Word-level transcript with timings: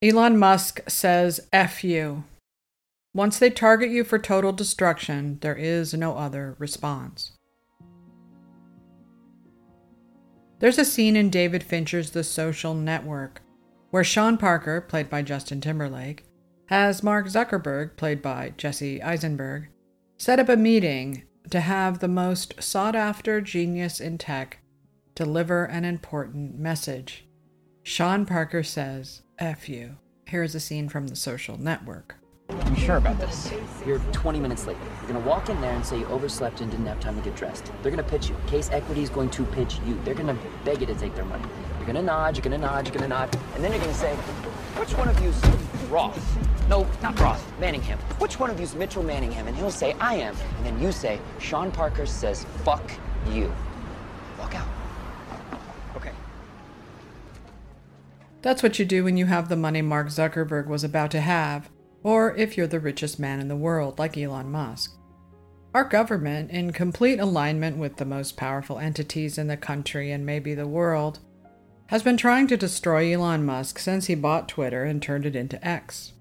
Elon 0.00 0.38
Musk 0.38 0.80
says 0.86 1.40
F 1.52 1.82
you. 1.82 2.22
Once 3.12 3.40
they 3.40 3.50
target 3.50 3.90
you 3.90 4.04
for 4.04 4.18
total 4.18 4.52
destruction, 4.52 5.38
there 5.40 5.56
is 5.56 5.92
no 5.92 6.16
other 6.16 6.54
response. 6.60 7.32
There's 10.60 10.78
a 10.78 10.84
scene 10.84 11.16
in 11.16 11.30
David 11.30 11.64
Fincher's 11.64 12.12
The 12.12 12.22
Social 12.22 12.74
Network 12.74 13.42
where 13.90 14.04
Sean 14.04 14.36
Parker, 14.36 14.80
played 14.80 15.10
by 15.10 15.22
Justin 15.22 15.60
Timberlake, 15.60 16.24
has 16.66 17.02
Mark 17.02 17.26
Zuckerberg, 17.26 17.96
played 17.96 18.22
by 18.22 18.52
Jesse 18.56 19.02
Eisenberg, 19.02 19.68
set 20.16 20.38
up 20.38 20.48
a 20.48 20.56
meeting 20.56 21.24
to 21.50 21.60
have 21.60 21.98
the 21.98 22.06
most 22.08 22.62
sought 22.62 22.94
after 22.94 23.40
genius 23.40 23.98
in 24.00 24.18
tech 24.18 24.58
deliver 25.16 25.64
an 25.64 25.84
important 25.84 26.56
message. 26.56 27.27
Sean 27.88 28.26
Parker 28.26 28.62
says, 28.62 29.22
F 29.38 29.66
you. 29.66 29.96
Here's 30.26 30.54
a 30.54 30.60
scene 30.60 30.90
from 30.90 31.08
the 31.08 31.16
social 31.16 31.58
network. 31.58 32.16
You 32.68 32.76
sure 32.76 32.98
about 32.98 33.18
this? 33.18 33.50
You're 33.86 33.98
20 34.12 34.38
minutes 34.40 34.66
late. 34.66 34.76
You're 35.00 35.14
gonna 35.14 35.26
walk 35.26 35.48
in 35.48 35.58
there 35.62 35.72
and 35.72 35.86
say 35.86 36.00
you 36.00 36.04
overslept 36.08 36.60
and 36.60 36.70
didn't 36.70 36.84
have 36.84 37.00
time 37.00 37.16
to 37.16 37.22
get 37.22 37.34
dressed. 37.34 37.72
They're 37.80 37.90
gonna 37.90 38.02
pitch 38.02 38.28
you. 38.28 38.36
Case 38.46 38.68
Equity 38.70 39.02
is 39.02 39.08
going 39.08 39.30
to 39.30 39.42
pitch 39.42 39.78
you. 39.86 39.98
They're 40.04 40.12
gonna 40.12 40.36
beg 40.66 40.82
you 40.82 40.86
to 40.86 40.94
take 40.96 41.14
their 41.14 41.24
money. 41.24 41.42
You're 41.78 41.86
gonna 41.86 42.02
nod, 42.02 42.36
you're 42.36 42.44
gonna 42.44 42.58
nod, 42.58 42.86
you're 42.86 42.94
gonna 42.94 43.08
nod, 43.08 43.34
and 43.54 43.64
then 43.64 43.72
you're 43.72 43.80
gonna 43.80 43.94
say, 43.94 44.14
which 44.76 44.90
one 44.90 45.08
of 45.08 45.18
you's 45.22 45.42
Roth? 45.88 46.68
No, 46.68 46.86
not 47.02 47.18
Roth, 47.18 47.58
Manningham. 47.58 47.98
Which 48.18 48.38
one 48.38 48.50
of 48.50 48.60
you's 48.60 48.74
Mitchell 48.74 49.02
Manningham? 49.02 49.46
And 49.46 49.56
he'll 49.56 49.70
say, 49.70 49.94
I 49.94 50.16
am. 50.16 50.36
And 50.58 50.66
then 50.66 50.78
you 50.78 50.92
say, 50.92 51.18
Sean 51.38 51.72
Parker 51.72 52.04
says, 52.04 52.44
fuck 52.64 52.92
you. 53.30 53.50
Walk 54.38 54.54
out. 54.56 54.77
That's 58.40 58.62
what 58.62 58.78
you 58.78 58.84
do 58.84 59.04
when 59.04 59.16
you 59.16 59.26
have 59.26 59.48
the 59.48 59.56
money 59.56 59.82
Mark 59.82 60.08
Zuckerberg 60.08 60.68
was 60.68 60.84
about 60.84 61.10
to 61.10 61.20
have, 61.20 61.70
or 62.02 62.36
if 62.36 62.56
you're 62.56 62.68
the 62.68 62.78
richest 62.78 63.18
man 63.18 63.40
in 63.40 63.48
the 63.48 63.56
world, 63.56 63.98
like 63.98 64.16
Elon 64.16 64.50
Musk. 64.50 64.94
Our 65.74 65.84
government, 65.84 66.50
in 66.50 66.72
complete 66.72 67.18
alignment 67.18 67.76
with 67.76 67.96
the 67.96 68.04
most 68.04 68.36
powerful 68.36 68.78
entities 68.78 69.38
in 69.38 69.48
the 69.48 69.56
country 69.56 70.12
and 70.12 70.24
maybe 70.24 70.54
the 70.54 70.66
world, 70.66 71.18
has 71.88 72.02
been 72.02 72.16
trying 72.16 72.46
to 72.46 72.56
destroy 72.56 73.12
Elon 73.12 73.44
Musk 73.44 73.78
since 73.78 74.06
he 74.06 74.14
bought 74.14 74.48
Twitter 74.48 74.84
and 74.84 75.02
turned 75.02 75.26
it 75.26 75.34
into 75.36 75.66
X. 75.66 76.12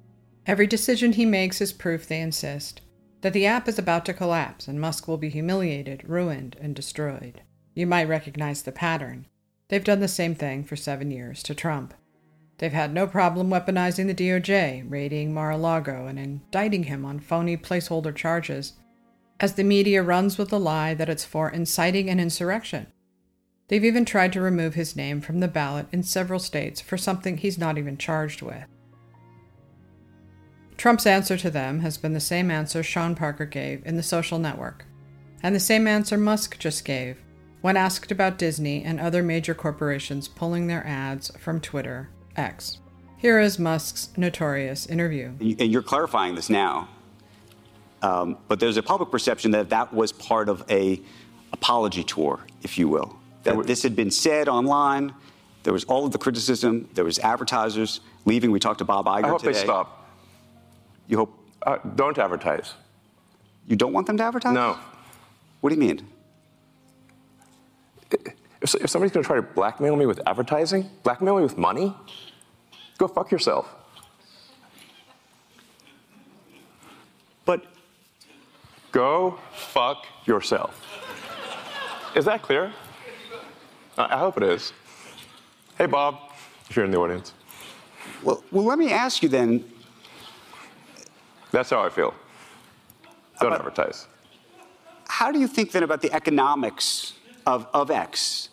Every 0.45 0.65
decision 0.65 1.13
he 1.13 1.25
makes 1.25 1.61
is 1.61 1.73
proof, 1.73 2.07
they 2.07 2.19
insist, 2.19 2.81
that 3.21 3.33
the 3.33 3.45
app 3.45 3.67
is 3.67 3.77
about 3.77 4.05
to 4.05 4.13
collapse 4.13 4.67
and 4.67 4.81
Musk 4.81 5.07
will 5.07 5.17
be 5.17 5.29
humiliated, 5.29 6.07
ruined, 6.07 6.55
and 6.59 6.75
destroyed. 6.75 7.41
You 7.73 7.85
might 7.85 8.07
recognize 8.07 8.63
the 8.63 8.71
pattern. 8.71 9.27
They've 9.69 9.83
done 9.83 9.99
the 9.99 10.07
same 10.07 10.35
thing 10.35 10.63
for 10.63 10.75
seven 10.75 11.11
years 11.11 11.43
to 11.43 11.53
Trump. 11.53 11.93
They've 12.57 12.73
had 12.73 12.93
no 12.93 13.05
problem 13.05 13.49
weaponizing 13.49 14.07
the 14.07 14.15
DOJ, 14.15 14.89
raiding 14.89 15.33
Mar 15.33 15.51
a 15.51 15.57
Lago, 15.57 16.07
and 16.07 16.17
indicting 16.17 16.83
him 16.83 17.05
on 17.05 17.19
phony 17.19 17.55
placeholder 17.55 18.15
charges, 18.15 18.73
as 19.39 19.53
the 19.53 19.63
media 19.63 20.01
runs 20.01 20.37
with 20.37 20.49
the 20.49 20.59
lie 20.59 20.95
that 20.95 21.09
it's 21.09 21.25
for 21.25 21.49
inciting 21.49 22.09
an 22.09 22.19
insurrection. 22.19 22.87
They've 23.67 23.85
even 23.85 24.05
tried 24.05 24.33
to 24.33 24.41
remove 24.41 24.73
his 24.73 24.95
name 24.95 25.21
from 25.21 25.39
the 25.39 25.47
ballot 25.47 25.87
in 25.91 26.01
several 26.01 26.39
states 26.39 26.81
for 26.81 26.97
something 26.97 27.37
he's 27.37 27.59
not 27.59 27.77
even 27.77 27.97
charged 27.97 28.41
with. 28.41 28.65
Trump's 30.77 31.05
answer 31.05 31.37
to 31.37 31.51
them 31.51 31.81
has 31.81 31.97
been 31.97 32.13
the 32.13 32.19
same 32.19 32.49
answer 32.49 32.81
Sean 32.81 33.13
Parker 33.13 33.45
gave 33.45 33.85
in 33.85 33.97
the 33.97 34.03
social 34.03 34.39
network, 34.39 34.85
and 35.43 35.53
the 35.53 35.59
same 35.59 35.87
answer 35.87 36.17
Musk 36.17 36.57
just 36.57 36.85
gave 36.85 37.17
when 37.61 37.77
asked 37.77 38.11
about 38.11 38.37
Disney 38.37 38.83
and 38.83 38.99
other 38.99 39.21
major 39.21 39.53
corporations 39.53 40.27
pulling 40.27 40.67
their 40.67 40.85
ads 40.85 41.31
from 41.37 41.59
Twitter 41.59 42.09
X. 42.37 42.79
Here 43.17 43.39
is 43.39 43.57
Musk's 43.57 44.09
notorious 44.15 44.85
interview. 44.85 45.31
And 45.39 45.71
you're 45.71 45.81
clarifying 45.81 46.35
this 46.35 46.49
now, 46.49 46.87
um, 48.03 48.37
but 48.47 48.59
there's 48.59 48.77
a 48.77 48.83
public 48.83 49.09
perception 49.09 49.51
that 49.51 49.69
that 49.69 49.91
was 49.93 50.11
part 50.11 50.49
of 50.49 50.63
a 50.69 51.01
apology 51.51 52.03
tour, 52.03 52.39
if 52.61 52.77
you 52.77 52.87
will 52.87 53.17
that 53.47 53.67
this 53.67 53.83
had 53.83 53.95
been 53.95 54.11
said 54.11 54.47
online. 54.47 55.13
There 55.63 55.73
was 55.73 55.83
all 55.85 56.05
of 56.05 56.11
the 56.11 56.17
criticism. 56.17 56.89
There 56.93 57.03
was 57.03 57.19
advertisers 57.19 58.01
leaving. 58.25 58.51
We 58.51 58.59
talked 58.59 58.79
to 58.79 58.85
Bob 58.85 59.05
Iger 59.05 59.25
I 59.25 59.27
hope 59.27 59.39
today. 59.39 59.53
they 59.53 59.59
stop. 59.59 60.09
You 61.07 61.17
hope? 61.17 61.33
Uh, 61.61 61.77
don't 61.95 62.17
advertise. 62.17 62.73
You 63.67 63.75
don't 63.75 63.91
want 63.91 64.07
them 64.07 64.17
to 64.17 64.23
advertise? 64.23 64.53
No. 64.53 64.77
What 65.61 65.69
do 65.69 65.75
you 65.75 65.81
mean? 65.81 66.07
If, 68.61 68.75
if 68.75 68.89
somebody's 68.89 69.11
going 69.11 69.23
to 69.23 69.27
try 69.27 69.35
to 69.35 69.41
blackmail 69.41 69.95
me 69.95 70.05
with 70.05 70.21
advertising, 70.25 70.89
blackmail 71.03 71.35
me 71.35 71.43
with 71.43 71.57
money, 71.57 71.93
go 72.97 73.07
fuck 73.07 73.31
yourself. 73.31 73.73
But 77.45 77.65
go 78.91 79.39
fuck 79.53 80.05
yourself. 80.25 80.83
Is 82.15 82.25
that 82.25 82.41
clear? 82.41 82.73
I 83.97 84.17
hope 84.17 84.37
it 84.37 84.43
is. 84.43 84.73
Hey, 85.77 85.85
Bob, 85.85 86.19
if 86.69 86.75
you're 86.75 86.85
in 86.85 86.91
the 86.91 86.97
audience. 86.97 87.33
Well, 88.23 88.43
well, 88.51 88.63
let 88.65 88.77
me 88.77 88.91
ask 88.91 89.23
you 89.23 89.29
then. 89.29 89.63
That's 91.51 91.69
how 91.69 91.81
I 91.81 91.89
feel. 91.89 92.13
Don't 93.39 93.53
About- 93.53 93.59
advertise. 93.59 94.07
How 95.09 95.31
do 95.31 95.39
you 95.39 95.47
think 95.47 95.71
then 95.71 95.83
about 95.83 96.01
the 96.01 96.11
economics 96.13 97.13
of, 97.45 97.67
of 97.73 97.89
X? 97.89 98.49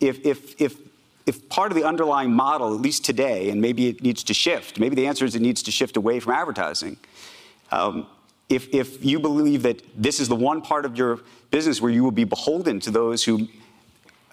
If, 0.00 0.24
if, 0.24 0.60
if, 0.60 0.76
if 1.26 1.48
part 1.48 1.72
of 1.72 1.76
the 1.76 1.84
underlying 1.84 2.32
model, 2.32 2.74
at 2.74 2.80
least 2.80 3.04
today, 3.04 3.50
and 3.50 3.60
maybe 3.60 3.88
it 3.88 4.02
needs 4.02 4.22
to 4.24 4.34
shift, 4.34 4.78
maybe 4.78 4.94
the 4.94 5.06
answer 5.06 5.24
is 5.24 5.34
it 5.34 5.42
needs 5.42 5.62
to 5.62 5.70
shift 5.70 5.96
away 5.96 6.20
from 6.20 6.32
advertising. 6.32 6.96
Um, 7.72 8.06
if, 8.48 8.72
if 8.74 9.04
you 9.04 9.18
believe 9.18 9.62
that 9.62 9.82
this 9.96 10.20
is 10.20 10.28
the 10.28 10.36
one 10.36 10.60
part 10.60 10.84
of 10.84 10.98
your 10.98 11.20
business 11.50 11.80
where 11.80 11.90
you 11.90 12.04
will 12.04 12.10
be 12.10 12.24
beholden 12.24 12.78
to 12.80 12.90
those 12.90 13.24
who 13.24 13.48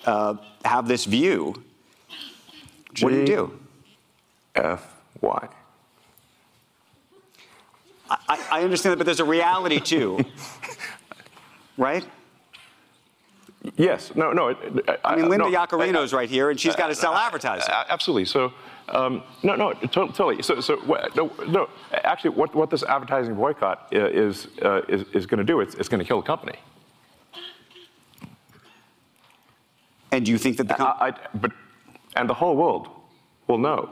uh, 0.05 0.35
have 0.65 0.87
this 0.87 1.05
view, 1.05 1.63
what 2.99 3.11
do 3.11 3.19
you 3.19 3.25
do? 3.25 3.59
F 4.55 4.93
Y. 5.21 5.47
I, 8.09 8.45
I 8.51 8.63
understand 8.63 8.91
that, 8.91 8.97
but 8.97 9.05
there's 9.05 9.21
a 9.21 9.25
reality 9.25 9.79
too, 9.79 10.19
right? 11.77 12.05
Yes. 13.77 14.15
No. 14.15 14.31
No. 14.33 14.49
it- 14.49 14.99
I 15.03 15.15
mean, 15.15 15.29
Linda 15.29 15.49
no, 15.49 15.51
Yaccarino's 15.51 16.13
right 16.13 16.29
here, 16.29 16.49
and 16.49 16.59
she's 16.59 16.75
got 16.75 16.87
to 16.87 16.95
sell 16.95 17.13
advertising. 17.13 17.73
Absolutely. 17.89 18.25
So, 18.25 18.53
um, 18.89 19.23
no, 19.43 19.55
no, 19.55 19.73
totally. 19.73 20.41
So, 20.41 20.59
so 20.59 20.75
no, 21.15 21.31
no. 21.47 21.69
Actually, 21.91 22.31
what, 22.31 22.53
what 22.55 22.69
this 22.69 22.83
advertising 22.83 23.35
boycott 23.35 23.87
is 23.91 24.47
uh, 24.63 24.81
is, 24.89 25.03
is 25.13 25.25
going 25.25 25.37
to 25.37 25.43
do? 25.43 25.61
It's, 25.61 25.75
it's 25.75 25.87
going 25.87 25.99
to 25.99 26.05
kill 26.05 26.21
the 26.21 26.27
company. 26.27 26.57
And 30.11 30.25
do 30.25 30.31
you 30.31 30.37
think 30.37 30.57
that 30.57 30.67
the 30.67 30.73
com- 30.73 30.97
I, 30.99 31.09
I, 31.09 31.13
but, 31.35 31.51
and 32.15 32.29
the 32.29 32.33
whole 32.33 32.55
world 32.57 32.89
will 33.47 33.57
know 33.57 33.89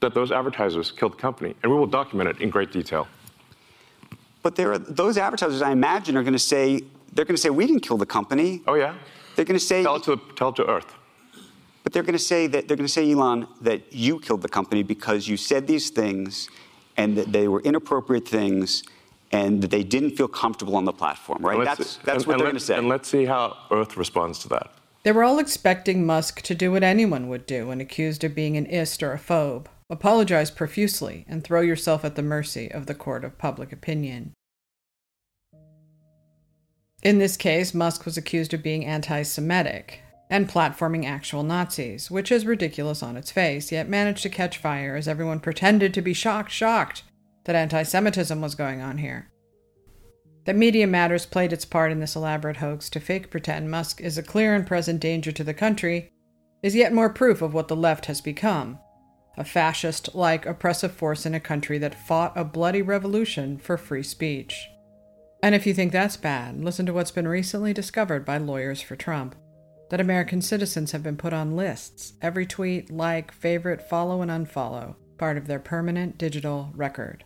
that 0.00 0.14
those 0.14 0.32
advertisers 0.32 0.90
killed 0.90 1.12
the 1.12 1.16
company, 1.16 1.54
and 1.62 1.72
we 1.72 1.78
will 1.78 1.86
document 1.86 2.28
it 2.28 2.40
in 2.40 2.50
great 2.50 2.72
detail. 2.72 3.06
But 4.42 4.56
there 4.56 4.72
are 4.72 4.78
those 4.78 5.18
advertisers, 5.18 5.62
I 5.62 5.72
imagine, 5.72 6.16
are 6.16 6.22
going 6.22 6.32
to 6.32 6.38
say 6.38 6.82
they're 7.12 7.24
going 7.24 7.36
to 7.36 7.40
say 7.42 7.50
we 7.50 7.66
didn't 7.66 7.82
kill 7.82 7.96
the 7.98 8.06
company. 8.06 8.62
Oh 8.66 8.74
yeah. 8.74 8.94
They're 9.36 9.44
going 9.44 9.58
to 9.58 9.64
say, 9.64 9.82
Tell 9.82 9.96
it 9.96 10.02
to 10.04 10.20
tell 10.36 10.48
it 10.50 10.56
to 10.56 10.66
Earth. 10.68 10.92
but 11.82 11.92
they're 11.92 12.02
going 12.02 12.12
to 12.18 12.18
say 12.18 12.46
that 12.48 12.68
they're 12.68 12.76
going 12.76 12.86
to 12.86 12.92
say, 12.92 13.10
Elon, 13.10 13.46
that 13.62 13.92
you 13.92 14.20
killed 14.20 14.42
the 14.42 14.48
company 14.48 14.82
because 14.82 15.28
you 15.28 15.36
said 15.36 15.66
these 15.66 15.90
things, 15.90 16.48
and 16.96 17.16
that 17.16 17.32
they 17.32 17.48
were 17.48 17.60
inappropriate 17.62 18.26
things, 18.28 18.82
and 19.32 19.62
that 19.62 19.70
they 19.70 19.82
didn't 19.82 20.10
feel 20.16 20.28
comfortable 20.28 20.76
on 20.76 20.84
the 20.84 20.92
platform. 20.92 21.44
Right? 21.44 21.56
And 21.56 21.64
let's- 21.64 21.78
That's 21.78 21.96
that's 21.98 22.16
and- 22.18 22.26
what 22.26 22.32
and 22.34 22.40
they're 22.40 22.46
going 22.48 22.54
to 22.58 22.60
say. 22.60 22.76
And 22.76 22.88
let's 22.88 23.08
see 23.08 23.24
how 23.24 23.56
Earth 23.70 23.96
responds 23.96 24.38
to 24.40 24.48
that. 24.48 24.72
They 25.02 25.12
were 25.12 25.24
all 25.24 25.38
expecting 25.38 26.04
Musk 26.04 26.42
to 26.42 26.54
do 26.54 26.70
what 26.72 26.82
anyone 26.82 27.28
would 27.28 27.46
do 27.46 27.68
when 27.68 27.80
accused 27.80 28.22
of 28.24 28.34
being 28.34 28.58
an 28.58 28.66
ist 28.66 29.02
or 29.02 29.12
a 29.14 29.18
phobe 29.18 29.66
apologize 29.88 30.50
profusely 30.52 31.24
and 31.26 31.42
throw 31.42 31.60
yourself 31.62 32.04
at 32.04 32.14
the 32.14 32.22
mercy 32.22 32.70
of 32.70 32.86
the 32.86 32.94
court 32.94 33.24
of 33.24 33.36
public 33.38 33.72
opinion. 33.72 34.32
In 37.02 37.18
this 37.18 37.36
case, 37.36 37.72
Musk 37.72 38.04
was 38.04 38.16
accused 38.16 38.52
of 38.52 38.62
being 38.62 38.84
anti 38.84 39.22
Semitic 39.22 40.00
and 40.28 40.48
platforming 40.48 41.06
actual 41.06 41.42
Nazis, 41.42 42.10
which 42.10 42.30
is 42.30 42.46
ridiculous 42.46 43.02
on 43.02 43.16
its 43.16 43.32
face, 43.32 43.72
yet 43.72 43.88
managed 43.88 44.22
to 44.22 44.28
catch 44.28 44.58
fire 44.58 44.94
as 44.96 45.08
everyone 45.08 45.40
pretended 45.40 45.94
to 45.94 46.02
be 46.02 46.14
shocked, 46.14 46.52
shocked 46.52 47.02
that 47.44 47.56
anti 47.56 47.82
Semitism 47.82 48.40
was 48.40 48.54
going 48.54 48.80
on 48.80 48.98
here. 48.98 49.30
That 50.44 50.56
Media 50.56 50.86
Matters 50.86 51.26
played 51.26 51.52
its 51.52 51.64
part 51.64 51.92
in 51.92 52.00
this 52.00 52.16
elaborate 52.16 52.58
hoax 52.58 52.90
to 52.90 53.00
fake 53.00 53.30
pretend 53.30 53.70
Musk 53.70 54.00
is 54.00 54.18
a 54.18 54.22
clear 54.22 54.54
and 54.54 54.66
present 54.66 55.00
danger 55.00 55.32
to 55.32 55.44
the 55.44 55.54
country 55.54 56.10
is 56.62 56.74
yet 56.74 56.92
more 56.92 57.10
proof 57.10 57.40
of 57.40 57.54
what 57.54 57.68
the 57.68 57.76
left 57.76 58.06
has 58.06 58.20
become 58.20 58.78
a 59.36 59.44
fascist 59.44 60.14
like 60.14 60.44
oppressive 60.44 60.92
force 60.92 61.24
in 61.24 61.34
a 61.34 61.40
country 61.40 61.78
that 61.78 61.94
fought 61.94 62.32
a 62.36 62.44
bloody 62.44 62.82
revolution 62.82 63.56
for 63.56 63.78
free 63.78 64.02
speech. 64.02 64.68
And 65.42 65.54
if 65.54 65.66
you 65.66 65.72
think 65.72 65.92
that's 65.92 66.16
bad, 66.16 66.62
listen 66.62 66.86
to 66.86 66.92
what's 66.92 67.10
been 67.10 67.28
recently 67.28 67.72
discovered 67.72 68.24
by 68.24 68.36
lawyers 68.36 68.82
for 68.82 68.96
Trump 68.96 69.34
that 69.88 70.00
American 70.00 70.40
citizens 70.40 70.92
have 70.92 71.02
been 71.02 71.16
put 71.16 71.32
on 71.32 71.56
lists, 71.56 72.12
every 72.22 72.46
tweet, 72.46 72.90
like, 72.90 73.32
favorite, 73.32 73.82
follow, 73.82 74.22
and 74.22 74.30
unfollow 74.30 74.94
part 75.20 75.36
of 75.36 75.46
their 75.46 75.58
permanent 75.58 76.16
digital 76.16 76.70
record, 76.74 77.24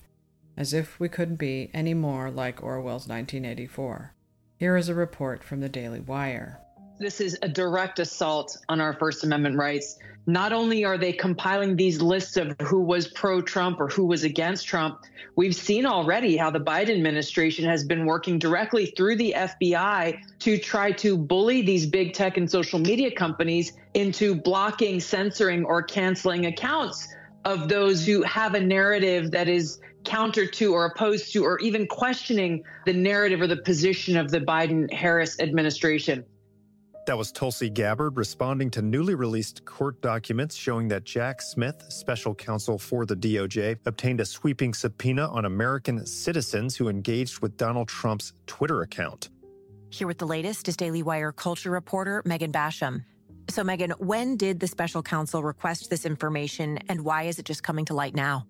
as 0.57 0.73
if 0.73 0.99
we 0.99 1.09
couldn't 1.09 1.37
be 1.37 1.71
any 1.73 1.95
more 1.95 2.29
like 2.29 2.61
Orwell's 2.61 3.07
1984. 3.07 4.13
Here 4.57 4.77
is 4.77 4.89
a 4.89 4.95
report 4.95 5.45
from 5.45 5.61
the 5.61 5.69
Daily 5.69 6.01
Wire. 6.01 6.59
This 6.99 7.21
is 7.21 7.39
a 7.43 7.49
direct 7.49 8.01
assault 8.01 8.57
on 8.69 8.81
our 8.81 8.95
First 8.95 9.23
Amendment 9.23 9.57
rights. 9.57 9.97
Not 10.27 10.55
only 10.55 10.85
are 10.85 10.97
they 10.97 11.13
compiling 11.13 11.77
these 11.77 12.01
lists 12.01 12.39
of 12.39 12.57
who 12.63 12.81
was 12.81 13.09
pro 13.09 13.43
Trump 13.43 13.79
or 13.79 13.89
who 13.89 14.07
was 14.07 14.25
against 14.25 14.67
Trump, 14.67 15.01
we've 15.37 15.55
seen 15.55 15.85
already 15.85 16.37
how 16.37 16.51
the 16.51 16.61
Biden 16.61 16.97
administration 16.97 17.67
has 17.67 17.85
been 17.85 18.07
working 18.07 18.39
directly 18.39 18.87
through 18.87 19.17
the 19.17 19.35
FBI 19.37 20.19
to 20.39 20.59
try 20.59 20.93
to 20.93 21.19
bully 21.19 21.61
these 21.61 21.85
big 21.85 22.15
tech 22.15 22.39
and 22.39 22.51
social 22.51 22.79
media 22.79 23.11
companies 23.11 23.73
into 23.93 24.35
blocking, 24.35 24.99
censoring, 24.99 25.65
or 25.67 25.83
canceling 25.83 26.47
accounts 26.47 27.07
of 27.45 27.69
those 27.69 28.07
who 28.07 28.23
have 28.23 28.55
a 28.55 28.61
narrative 28.61 29.31
that 29.33 29.49
is 29.49 29.79
counter 30.05 30.47
to 30.47 30.73
or 30.73 30.87
opposed 30.87 31.33
to 31.33 31.45
or 31.45 31.59
even 31.59 31.87
questioning 31.87 32.63
the 32.87 32.93
narrative 32.93 33.43
or 33.43 33.47
the 33.47 33.57
position 33.57 34.17
of 34.17 34.31
the 34.31 34.41
Biden 34.41 34.91
Harris 34.93 35.39
administration. 35.41 36.25
That 37.07 37.19
was 37.19 37.31
Tulsi 37.31 37.69
Gabbard 37.69 38.17
responding 38.17 38.71
to 38.71 38.81
newly 38.81 39.15
released 39.15 39.67
court 39.67 40.01
documents 40.01 40.55
showing 40.55 40.89
that 40.89 41.05
Jack 41.05 41.43
Smith, 41.43 41.85
special 41.91 42.35
counsel 42.35 42.79
for 42.79 43.05
the 43.05 43.15
DOJ, 43.15 43.77
obtained 43.85 44.21
a 44.21 44.25
sweeping 44.25 44.73
subpoena 44.73 45.29
on 45.29 45.45
American 45.45 46.07
citizens 46.07 46.77
who 46.77 46.89
engaged 46.89 47.41
with 47.41 47.59
Donald 47.59 47.89
Trump's 47.89 48.33
Twitter 48.47 48.81
account. 48.81 49.29
Here 49.91 50.07
with 50.07 50.17
the 50.17 50.27
latest 50.27 50.67
is 50.67 50.79
Daily 50.79 51.03
Wire 51.03 51.31
culture 51.31 51.71
reporter 51.71 52.23
Megan 52.25 52.51
Basham. 52.51 53.05
So, 53.51 53.63
Megan, 53.63 53.91
when 53.99 54.39
did 54.39 54.61
the 54.61 54.67
special 54.67 55.03
counsel 55.03 55.43
request 55.43 55.91
this 55.91 56.07
information 56.07 56.79
and 56.89 57.05
why 57.05 57.25
is 57.25 57.39
it 57.39 57.45
just 57.45 57.63
coming 57.63 57.85
to 57.85 57.95
light 57.95 58.15
now? 58.15 58.47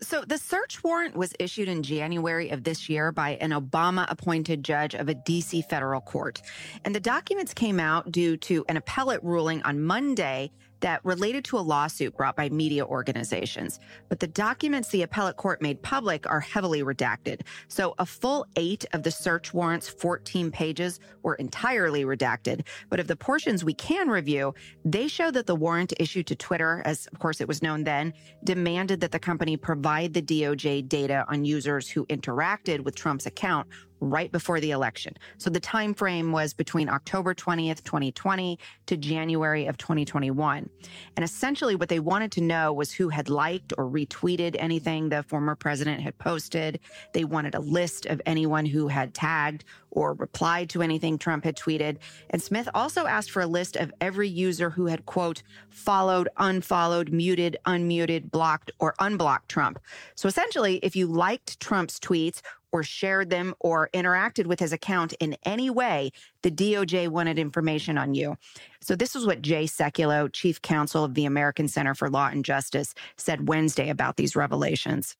So 0.00 0.22
the 0.26 0.38
search 0.38 0.82
warrant 0.84 1.16
was 1.16 1.32
issued 1.38 1.68
in 1.68 1.82
January 1.82 2.50
of 2.50 2.62
this 2.62 2.88
year 2.88 3.10
by 3.10 3.30
an 3.40 3.50
Obama 3.50 4.06
appointed 4.08 4.64
judge 4.64 4.94
of 4.94 5.08
a 5.08 5.14
DC 5.14 5.64
federal 5.68 6.00
court. 6.00 6.40
And 6.84 6.94
the 6.94 7.00
documents 7.00 7.52
came 7.52 7.80
out 7.80 8.12
due 8.12 8.36
to 8.38 8.64
an 8.68 8.76
appellate 8.76 9.22
ruling 9.24 9.62
on 9.62 9.82
Monday 9.82 10.52
that 10.80 11.04
related 11.04 11.44
to 11.46 11.58
a 11.58 11.60
lawsuit 11.60 12.16
brought 12.16 12.36
by 12.36 12.48
media 12.48 12.84
organizations. 12.84 13.80
But 14.08 14.20
the 14.20 14.26
documents 14.26 14.88
the 14.88 15.02
appellate 15.02 15.36
court 15.36 15.60
made 15.62 15.82
public 15.82 16.28
are 16.28 16.40
heavily 16.40 16.82
redacted. 16.82 17.42
So 17.68 17.94
a 17.98 18.06
full 18.06 18.46
eight 18.56 18.84
of 18.92 19.02
the 19.02 19.10
search 19.10 19.52
warrant's 19.52 19.88
14 19.88 20.50
pages 20.50 21.00
were 21.22 21.34
entirely 21.36 22.04
redacted. 22.04 22.66
But 22.90 23.00
of 23.00 23.06
the 23.06 23.16
portions 23.16 23.64
we 23.64 23.74
can 23.74 24.08
review, 24.08 24.54
they 24.84 25.08
show 25.08 25.30
that 25.30 25.46
the 25.46 25.56
warrant 25.56 25.92
issued 25.98 26.26
to 26.28 26.36
Twitter, 26.36 26.82
as 26.84 27.06
of 27.12 27.18
course 27.18 27.40
it 27.40 27.48
was 27.48 27.62
known 27.62 27.84
then, 27.84 28.12
demanded 28.44 29.00
that 29.00 29.12
the 29.12 29.18
company 29.18 29.56
provide 29.56 30.14
the 30.14 30.22
DOJ 30.22 30.88
data 30.88 31.24
on 31.28 31.44
users 31.44 31.88
who 31.88 32.06
interacted 32.06 32.80
with 32.80 32.94
Trump's 32.94 33.26
account 33.26 33.66
right 34.00 34.30
before 34.30 34.60
the 34.60 34.70
election. 34.70 35.14
So 35.38 35.50
the 35.50 35.60
time 35.60 35.94
frame 35.94 36.32
was 36.32 36.54
between 36.54 36.88
October 36.88 37.34
20th, 37.34 37.82
2020 37.84 38.58
to 38.86 38.96
January 38.96 39.66
of 39.66 39.76
2021. 39.78 40.68
And 41.16 41.24
essentially 41.24 41.74
what 41.74 41.88
they 41.88 42.00
wanted 42.00 42.32
to 42.32 42.40
know 42.40 42.72
was 42.72 42.92
who 42.92 43.08
had 43.08 43.28
liked 43.28 43.72
or 43.76 43.84
retweeted 43.84 44.56
anything 44.58 45.08
the 45.08 45.22
former 45.22 45.54
president 45.54 46.00
had 46.02 46.18
posted. 46.18 46.80
They 47.12 47.24
wanted 47.24 47.54
a 47.54 47.60
list 47.60 48.06
of 48.06 48.22
anyone 48.26 48.66
who 48.66 48.88
had 48.88 49.14
tagged 49.14 49.64
or 49.90 50.14
replied 50.14 50.70
to 50.70 50.82
anything 50.82 51.18
Trump 51.18 51.44
had 51.44 51.56
tweeted. 51.56 51.96
And 52.30 52.42
Smith 52.42 52.68
also 52.74 53.06
asked 53.06 53.30
for 53.30 53.42
a 53.42 53.46
list 53.46 53.76
of 53.76 53.92
every 54.00 54.28
user 54.28 54.70
who 54.70 54.86
had, 54.86 55.06
quote, 55.06 55.42
followed, 55.70 56.28
unfollowed, 56.36 57.10
muted, 57.10 57.56
unmuted, 57.66 58.30
blocked, 58.30 58.70
or 58.78 58.94
unblocked 58.98 59.48
Trump. 59.48 59.78
So 60.14 60.28
essentially, 60.28 60.76
if 60.82 60.94
you 60.94 61.06
liked 61.06 61.58
Trump's 61.60 61.98
tweets 61.98 62.42
or 62.72 62.82
shared 62.82 63.30
them 63.30 63.54
or 63.60 63.88
interacted 63.94 64.46
with 64.46 64.60
his 64.60 64.72
account 64.72 65.12
in 65.20 65.36
any 65.44 65.70
way, 65.70 66.10
the 66.42 66.50
DOJ 66.50 67.08
wanted 67.08 67.38
information 67.38 67.98
on 67.98 68.14
you. 68.14 68.36
So 68.80 68.96
this 68.96 69.16
is 69.16 69.26
what 69.26 69.42
Jay 69.42 69.64
Sekulow, 69.64 70.32
chief 70.32 70.60
counsel 70.62 71.04
of 71.04 71.14
the 71.14 71.24
American 71.24 71.68
Center 71.68 71.94
for 71.94 72.10
Law 72.10 72.28
and 72.28 72.44
Justice, 72.44 72.94
said 73.16 73.48
Wednesday 73.48 73.88
about 73.90 74.16
these 74.16 74.36
revelations. 74.36 75.16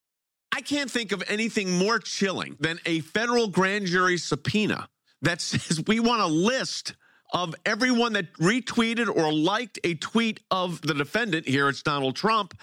I 0.52 0.60
can't 0.60 0.90
think 0.90 1.12
of 1.12 1.22
anything 1.28 1.78
more 1.78 1.98
chilling 1.98 2.56
than 2.58 2.80
a 2.86 3.00
federal 3.00 3.48
grand 3.48 3.86
jury 3.86 4.16
subpoena 4.16 4.88
that 5.22 5.40
says 5.42 5.82
we 5.86 6.00
want 6.00 6.22
a 6.22 6.26
list 6.26 6.94
of 7.32 7.54
everyone 7.66 8.14
that 8.14 8.32
retweeted 8.34 9.14
or 9.14 9.32
liked 9.32 9.78
a 9.84 9.94
tweet 9.94 10.40
of 10.50 10.80
the 10.80 10.94
defendant. 10.94 11.46
Here 11.46 11.68
it's 11.68 11.82
Donald 11.82 12.16
Trump. 12.16 12.54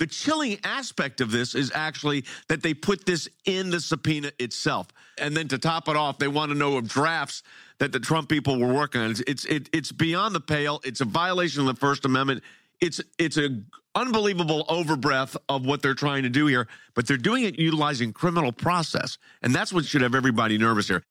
The 0.00 0.06
chilling 0.06 0.58
aspect 0.64 1.20
of 1.20 1.30
this 1.30 1.54
is 1.54 1.70
actually 1.74 2.24
that 2.48 2.62
they 2.62 2.72
put 2.72 3.04
this 3.04 3.28
in 3.44 3.68
the 3.68 3.80
subpoena 3.80 4.32
itself. 4.38 4.88
And 5.18 5.36
then 5.36 5.46
to 5.48 5.58
top 5.58 5.88
it 5.88 5.96
off, 5.96 6.18
they 6.18 6.26
want 6.26 6.50
to 6.50 6.58
know 6.58 6.78
of 6.78 6.88
drafts 6.88 7.42
that 7.78 7.92
the 7.92 8.00
Trump 8.00 8.30
people 8.30 8.58
were 8.58 8.72
working 8.72 9.02
on. 9.02 9.10
It's 9.10 9.20
it's, 9.20 9.44
it, 9.44 9.68
it's 9.74 9.92
beyond 9.92 10.34
the 10.34 10.40
pale. 10.40 10.80
It's 10.84 11.02
a 11.02 11.04
violation 11.04 11.60
of 11.60 11.66
the 11.66 11.78
First 11.78 12.06
Amendment. 12.06 12.42
It's 12.80 12.98
it's 13.18 13.36
a 13.36 13.60
unbelievable 13.94 14.64
overbreadth 14.70 15.36
of 15.50 15.66
what 15.66 15.82
they're 15.82 15.92
trying 15.92 16.22
to 16.22 16.30
do 16.30 16.46
here, 16.46 16.66
but 16.94 17.06
they're 17.06 17.18
doing 17.18 17.44
it 17.44 17.58
utilizing 17.58 18.14
criminal 18.14 18.52
process. 18.52 19.18
And 19.42 19.54
that's 19.54 19.70
what 19.70 19.84
should 19.84 20.00
have 20.00 20.14
everybody 20.14 20.56
nervous 20.56 20.88
here. 20.88 21.02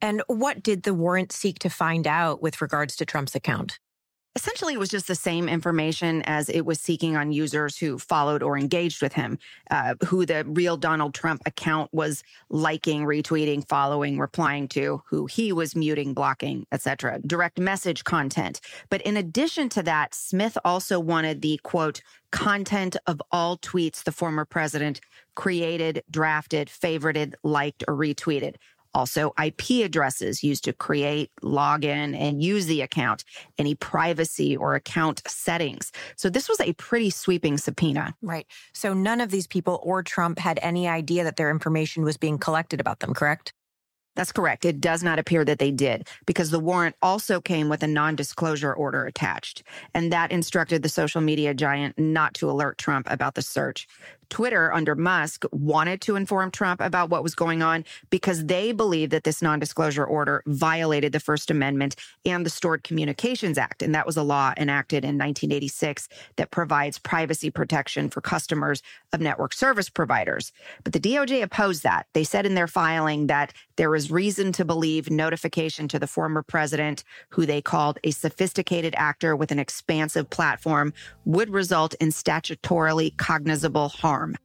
And 0.00 0.22
what 0.28 0.62
did 0.62 0.84
the 0.84 0.94
warrant 0.94 1.32
seek 1.32 1.58
to 1.60 1.70
find 1.70 2.06
out 2.06 2.40
with 2.40 2.62
regards 2.62 2.94
to 2.96 3.04
Trump's 3.04 3.34
account? 3.34 3.80
Essentially, 4.36 4.74
it 4.74 4.78
was 4.78 4.90
just 4.90 5.08
the 5.08 5.14
same 5.14 5.48
information 5.48 6.20
as 6.26 6.50
it 6.50 6.60
was 6.66 6.78
seeking 6.78 7.16
on 7.16 7.32
users 7.32 7.78
who 7.78 7.98
followed 7.98 8.42
or 8.42 8.58
engaged 8.58 9.00
with 9.00 9.14
him, 9.14 9.38
uh, 9.70 9.94
who 10.04 10.26
the 10.26 10.44
real 10.44 10.76
Donald 10.76 11.14
Trump 11.14 11.40
account 11.46 11.88
was 11.94 12.22
liking, 12.50 13.06
retweeting, 13.06 13.66
following, 13.66 14.18
replying 14.18 14.68
to, 14.68 15.02
who 15.06 15.24
he 15.24 15.54
was 15.54 15.74
muting, 15.74 16.12
blocking, 16.12 16.66
etc. 16.70 17.18
Direct 17.26 17.58
message 17.58 18.04
content. 18.04 18.60
But 18.90 19.00
in 19.02 19.16
addition 19.16 19.70
to 19.70 19.82
that, 19.84 20.14
Smith 20.14 20.58
also 20.66 21.00
wanted 21.00 21.40
the 21.40 21.58
quote 21.62 22.02
content 22.30 22.94
of 23.06 23.22
all 23.32 23.56
tweets 23.56 24.04
the 24.04 24.12
former 24.12 24.44
president 24.44 25.00
created, 25.34 26.02
drafted, 26.10 26.68
favorited, 26.68 27.32
liked, 27.42 27.84
or 27.88 27.94
retweeted 27.94 28.56
also 28.96 29.34
IP 29.44 29.84
addresses 29.84 30.42
used 30.42 30.64
to 30.64 30.72
create, 30.72 31.30
log 31.42 31.84
in, 31.84 32.14
and 32.14 32.42
use 32.42 32.64
the 32.64 32.80
account, 32.80 33.24
any 33.58 33.74
privacy 33.74 34.56
or 34.56 34.74
account 34.74 35.20
settings. 35.28 35.92
So 36.16 36.30
this 36.30 36.48
was 36.48 36.58
a 36.62 36.72
pretty 36.72 37.10
sweeping 37.10 37.58
subpoena. 37.58 38.14
Right. 38.22 38.46
So 38.72 38.94
none 38.94 39.20
of 39.20 39.30
these 39.30 39.46
people 39.46 39.80
or 39.82 40.02
Trump 40.02 40.38
had 40.38 40.58
any 40.62 40.88
idea 40.88 41.24
that 41.24 41.36
their 41.36 41.50
information 41.50 42.04
was 42.04 42.16
being 42.16 42.38
collected 42.38 42.80
about 42.80 43.00
them, 43.00 43.12
correct? 43.12 43.52
That's 44.16 44.32
correct. 44.32 44.64
It 44.64 44.80
does 44.80 45.02
not 45.02 45.18
appear 45.18 45.44
that 45.44 45.58
they 45.58 45.70
did 45.70 46.08
because 46.24 46.50
the 46.50 46.58
warrant 46.58 46.96
also 47.02 47.38
came 47.38 47.68
with 47.68 47.82
a 47.82 47.86
non 47.86 48.16
disclosure 48.16 48.72
order 48.72 49.04
attached. 49.04 49.62
And 49.92 50.10
that 50.10 50.32
instructed 50.32 50.82
the 50.82 50.88
social 50.88 51.20
media 51.20 51.52
giant 51.52 51.98
not 51.98 52.32
to 52.34 52.50
alert 52.50 52.78
Trump 52.78 53.06
about 53.10 53.34
the 53.34 53.42
search. 53.42 53.86
Twitter 54.28 54.72
under 54.72 54.94
Musk 54.94 55.44
wanted 55.52 56.00
to 56.02 56.16
inform 56.16 56.50
Trump 56.50 56.80
about 56.80 57.10
what 57.10 57.22
was 57.22 57.34
going 57.34 57.62
on 57.62 57.84
because 58.10 58.46
they 58.46 58.72
believed 58.72 59.12
that 59.12 59.24
this 59.24 59.42
non 59.42 59.58
disclosure 59.58 60.04
order 60.04 60.42
violated 60.46 61.12
the 61.12 61.20
First 61.20 61.50
Amendment 61.50 61.96
and 62.24 62.44
the 62.44 62.50
Stored 62.50 62.82
Communications 62.82 63.58
Act. 63.58 63.82
And 63.82 63.94
that 63.94 64.06
was 64.06 64.16
a 64.16 64.22
law 64.22 64.52
enacted 64.56 65.04
in 65.04 65.18
1986 65.18 66.08
that 66.36 66.50
provides 66.50 66.98
privacy 66.98 67.50
protection 67.50 68.08
for 68.08 68.20
customers 68.20 68.82
of 69.12 69.20
network 69.20 69.52
service 69.52 69.88
providers. 69.88 70.52
But 70.82 70.92
the 70.92 71.00
DOJ 71.00 71.42
opposed 71.42 71.82
that. 71.84 72.06
They 72.12 72.24
said 72.24 72.46
in 72.46 72.54
their 72.54 72.66
filing 72.66 73.28
that 73.28 73.52
there 73.76 73.90
was 73.90 74.10
reason 74.10 74.52
to 74.52 74.64
believe 74.64 75.10
notification 75.10 75.86
to 75.88 75.98
the 75.98 76.06
former 76.06 76.42
president, 76.42 77.04
who 77.30 77.46
they 77.46 77.60
called 77.60 77.98
a 78.02 78.10
sophisticated 78.10 78.94
actor 78.96 79.36
with 79.36 79.52
an 79.52 79.58
expansive 79.58 80.28
platform, 80.30 80.92
would 81.24 81.50
result 81.50 81.94
in 82.00 82.08
statutorily 82.08 83.16
cognizable 83.16 83.88
harm 83.88 84.15
harm. 84.16 84.36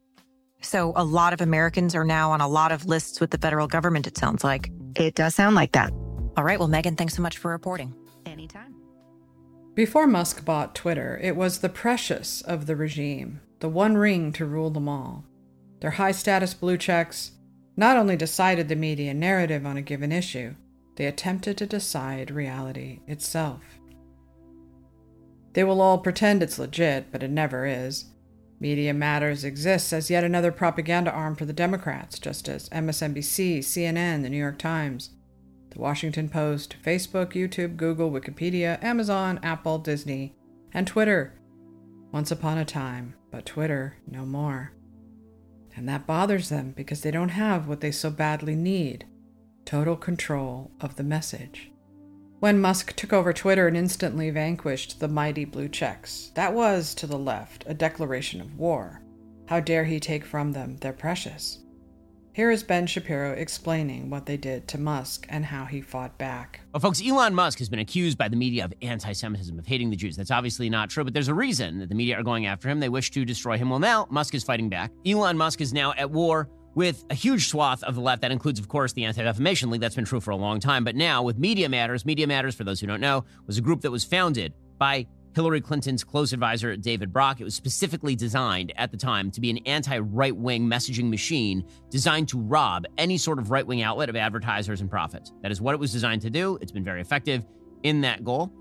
So, 0.62 0.94
a 0.96 1.04
lot 1.04 1.34
of 1.34 1.42
Americans 1.42 1.96
are 1.96 2.04
now 2.04 2.32
on 2.32 2.42
a 2.42 2.48
lot 2.48 2.72
of 2.72 2.86
lists 2.86 3.20
with 3.20 3.32
the 3.32 3.38
federal 3.38 3.68
government, 3.68 4.06
it 4.06 4.18
sounds 4.18 4.44
like. 4.44 4.70
It 4.96 5.16
does 5.16 5.34
sound 5.34 5.56
like 5.56 5.72
that. 5.72 5.92
All 6.38 6.44
right. 6.44 6.60
Well, 6.60 6.68
Megan, 6.68 6.96
thanks 6.96 7.16
so 7.16 7.22
much 7.22 7.38
for 7.38 7.51
reporting. 7.51 7.96
Anytime. 8.25 8.75
Before 9.74 10.06
Musk 10.06 10.46
bought 10.46 10.75
Twitter, 10.75 11.20
it 11.24 11.36
was 11.36 11.60
the 11.60 11.70
precious 11.70 12.42
of 12.42 12.66
the 12.66 12.75
regime, 12.75 13.40
the 13.60 13.70
one 13.70 13.98
ring 13.98 14.32
to 14.34 14.46
rule 14.46 14.70
them 14.70 14.88
all. 14.88 15.25
Their 15.80 15.92
high 15.92 16.12
status 16.12 16.54
blue 16.54 16.78
checks 16.78 17.32
not 17.75 17.98
only 17.98 18.18
decided 18.18 18.68
the 18.68 18.75
media 18.75 19.13
narrative 19.13 19.66
on 19.66 19.78
a 19.78 19.82
given 19.82 20.12
issue, 20.12 20.56
they 20.98 21.06
attempted 21.06 21.58
to 21.58 21.66
decide 21.66 22.30
reality 22.30 23.00
itself. 23.08 23.62
They 25.54 25.63
will 25.63 25.82
all 25.82 25.98
pretend 25.98 26.44
it's 26.44 26.60
legit, 26.60 27.12
but 27.12 27.24
it 27.24 27.32
never 27.32 27.66
is. 27.66 28.11
Media 28.62 28.94
Matters 28.94 29.44
exists 29.44 29.91
as 29.91 30.12
yet 30.12 30.24
another 30.24 30.51
propaganda 30.51 31.12
arm 31.12 31.36
for 31.36 31.46
the 31.46 31.51
Democrats, 31.51 32.20
just 32.20 32.48
as 32.48 32.70
MSNBC, 32.70 33.58
CNN, 33.58 34.22
the 34.22 34.30
New 34.30 34.38
York 34.38 34.60
Times, 34.60 35.10
the 35.72 35.80
Washington 35.80 36.30
Post, 36.30 36.75
Facebook, 36.86 37.34
YouTube, 37.34 37.75
Google, 37.75 38.12
Wikipedia, 38.12 38.82
Amazon, 38.84 39.39
Apple, 39.41 39.80
Disney, 39.80 40.36
and 40.72 40.86
Twitter 40.86 41.34
once 42.12 42.30
upon 42.30 42.60
a 42.60 42.65
time, 42.65 43.15
but 43.32 43.48
Twitter 43.48 43.98
no 44.08 44.27
more. 44.27 44.74
And 45.75 45.89
that 45.89 46.06
bothers 46.06 46.50
them 46.50 46.74
because 46.77 47.01
they 47.01 47.10
don't 47.10 47.30
have 47.30 47.68
what 47.68 47.82
they 47.82 47.91
so 47.91 48.12
badly 48.12 48.56
need 48.56 49.06
total 49.65 49.96
control 49.96 50.70
of 50.80 50.98
the 50.98 51.03
message. 51.03 51.71
When 52.41 52.60
Musk 52.60 52.95
took 52.95 53.13
over 53.13 53.33
Twitter 53.33 53.67
and 53.67 53.77
instantly 53.77 54.31
vanquished 54.31 55.00
the 55.00 55.07
mighty 55.07 55.45
blue 55.45 55.69
checks, 55.69 56.31
that 56.33 56.55
was, 56.55 56.95
to 56.95 57.05
the 57.05 57.19
left, 57.19 57.63
a 57.67 57.75
declaration 57.75 58.41
of 58.41 58.57
war. 58.57 59.03
How 59.45 59.60
dare 59.60 59.86
he 59.86 60.00
take 60.00 60.25
from 60.25 60.51
them 60.51 60.77
their 60.77 60.91
precious? 60.91 61.60
Here 62.33 62.50
is 62.50 62.63
Ben 62.63 62.88
Shapiro 62.88 63.33
explaining 63.33 64.10
what 64.10 64.25
they 64.25 64.38
did 64.38 64.67
to 64.69 64.79
Musk 64.79 65.27
and 65.29 65.45
how 65.45 65.65
he 65.65 65.81
fought 65.81 66.17
back. 66.17 66.62
Well, 66.74 66.81
folks, 66.81 67.00
Elon 67.05 67.36
Musk 67.36 67.60
has 67.60 67.69
been 67.69 67.77
accused 67.77 68.17
by 68.17 68.27
the 68.27 68.36
media 68.36 68.65
of 68.65 68.74
anti 68.81 69.12
Semitism, 69.12 69.60
of 69.60 69.67
hating 69.67 69.91
the 69.91 69.95
Jews. 69.95 70.15
That's 70.15 70.31
obviously 70.31 70.67
not 70.67 70.89
true, 70.89 71.03
but 71.03 71.13
there's 71.13 71.27
a 71.27 71.36
reason 71.36 71.77
that 71.77 71.89
the 71.89 71.95
media 71.95 72.17
are 72.17 72.24
going 72.24 72.48
after 72.48 72.67
him. 72.67 72.79
They 72.79 72.89
wish 72.89 73.12
to 73.12 73.24
destroy 73.24 73.60
him. 73.60 73.69
Well, 73.69 73.77
now 73.77 74.07
Musk 74.10 74.33
is 74.33 74.43
fighting 74.43 74.67
back. 74.67 74.91
Elon 75.05 75.38
Musk 75.38 75.62
is 75.62 75.74
now 75.74 75.93
at 75.95 76.10
war 76.10 76.50
with 76.75 77.04
a 77.10 77.13
huge 77.13 77.48
swath 77.48 77.84
of 77.84 77.96
the 77.96 78.01
left. 78.01 78.22
That 78.22 78.32
includes, 78.32 78.60
of 78.60 78.68
course, 78.68 78.94
the 78.94 79.06
Anti 79.06 79.24
Defamation 79.24 79.70
League. 79.70 79.82
That's 79.82 79.96
been 79.96 80.06
true 80.06 80.22
for 80.22 80.32
a 80.32 80.36
long 80.36 80.60
time. 80.60 80.84
But 80.84 80.96
now 80.96 81.24
with 81.24 81.38
Media 81.38 81.70
Matters, 81.70 82.06
Media 82.06 82.28
Matters, 82.28 82.56
for 82.56 82.63
those 82.63 82.80
who 82.80 82.88
don't 82.88 83.01
know, 83.01 83.25
was 83.48 83.58
a 83.58 83.62
group 83.62 83.82
that 83.82 83.92
was 83.92 84.04
founded 84.04 84.54
by 84.78 85.08
Hillary 85.34 85.62
Clinton's 85.62 86.04
close 86.04 86.34
advisor, 86.34 86.75
David 86.75 87.13
Brock. 87.13 87.40
It 87.40 87.44
was 87.44 87.56
specifically 87.56 88.16
designed 88.16 88.74
at 88.75 88.92
the 88.92 88.98
time 88.98 89.32
to 89.32 89.42
be 89.42 89.50
an 89.50 89.60
anti 89.66 89.98
right 90.00 90.36
wing 90.36 90.68
messaging 90.68 91.10
machine 91.10 91.66
designed 91.90 92.30
to 92.30 92.40
rob 92.40 92.86
any 92.98 93.18
sort 93.18 93.40
of 93.40 93.51
right 93.51 93.66
wing 93.66 93.82
outlet 93.82 94.10
of 94.10 94.16
advertisers 94.16 94.82
and 94.82 94.90
profits. 94.90 95.32
That 95.42 95.51
is 95.51 95.62
what 95.62 95.74
it 95.74 95.80
was 95.80 95.92
designed 95.92 96.22
to 96.24 96.30
do. 96.30 96.58
It's 96.62 96.72
been 96.72 96.84
very 96.84 97.01
effective 97.01 97.46
in 97.84 98.01
that 98.01 98.24
goal. 98.24 98.51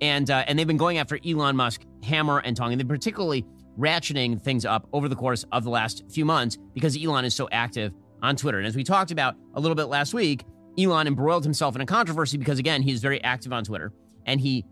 And, 0.00 0.28
uh, 0.30 0.44
and 0.46 0.58
they've 0.58 0.66
been 0.66 0.76
going 0.76 0.98
after 0.98 1.18
Elon 1.24 1.56
Musk 1.56 1.82
hammer 2.02 2.38
and 2.38 2.56
tongue, 2.56 2.72
and 2.72 2.80
they're 2.80 2.86
particularly 2.86 3.46
ratcheting 3.78 4.40
things 4.40 4.64
up 4.64 4.88
over 4.92 5.08
the 5.08 5.16
course 5.16 5.44
of 5.52 5.64
the 5.64 5.70
last 5.70 6.04
few 6.08 6.24
months 6.24 6.58
because 6.74 6.96
Elon 7.02 7.24
is 7.24 7.34
so 7.34 7.48
active 7.50 7.92
on 8.22 8.36
Twitter. 8.36 8.58
And 8.58 8.66
as 8.66 8.76
we 8.76 8.84
talked 8.84 9.10
about 9.10 9.36
a 9.54 9.60
little 9.60 9.74
bit 9.74 9.84
last 9.84 10.14
week, 10.14 10.44
Elon 10.78 11.06
embroiled 11.06 11.44
himself 11.44 11.74
in 11.74 11.80
a 11.80 11.86
controversy 11.86 12.36
because, 12.36 12.58
again, 12.58 12.82
he's 12.82 13.00
very 13.00 13.22
active 13.22 13.52
on 13.52 13.64
Twitter 13.64 13.92
and 14.26 14.40
he 14.40 14.64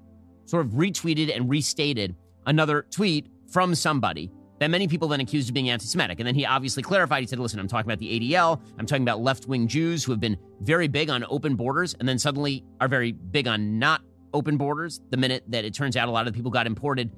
sort 0.46 0.66
of 0.66 0.72
retweeted 0.72 1.34
and 1.34 1.48
restated 1.48 2.16
another 2.46 2.86
tweet 2.90 3.28
from 3.50 3.74
somebody 3.74 4.30
that 4.58 4.70
many 4.70 4.86
people 4.86 5.08
then 5.08 5.20
accused 5.20 5.48
of 5.48 5.54
being 5.54 5.70
anti 5.70 5.86
Semitic. 5.86 6.20
And 6.20 6.26
then 6.26 6.34
he 6.34 6.46
obviously 6.46 6.82
clarified. 6.82 7.20
He 7.20 7.26
said, 7.26 7.38
listen, 7.38 7.58
I'm 7.58 7.68
talking 7.68 7.90
about 7.90 7.98
the 7.98 8.20
ADL. 8.20 8.60
I'm 8.78 8.86
talking 8.86 9.02
about 9.02 9.20
left 9.20 9.46
wing 9.46 9.66
Jews 9.66 10.04
who 10.04 10.12
have 10.12 10.20
been 10.20 10.36
very 10.60 10.88
big 10.88 11.10
on 11.10 11.24
open 11.28 11.56
borders 11.56 11.94
and 11.98 12.08
then 12.08 12.18
suddenly 12.18 12.64
are 12.80 12.88
very 12.88 13.12
big 13.12 13.48
on 13.48 13.78
not 13.78 14.02
open 14.34 14.56
borders 14.56 15.00
the 15.10 15.16
minute 15.16 15.44
that 15.48 15.64
it 15.64 15.74
turns 15.74 15.96
out 15.96 16.08
a 16.08 16.10
lot 16.10 16.26
of 16.26 16.32
the 16.32 16.36
people 16.36 16.50
got 16.50 16.66
imported 16.66 17.10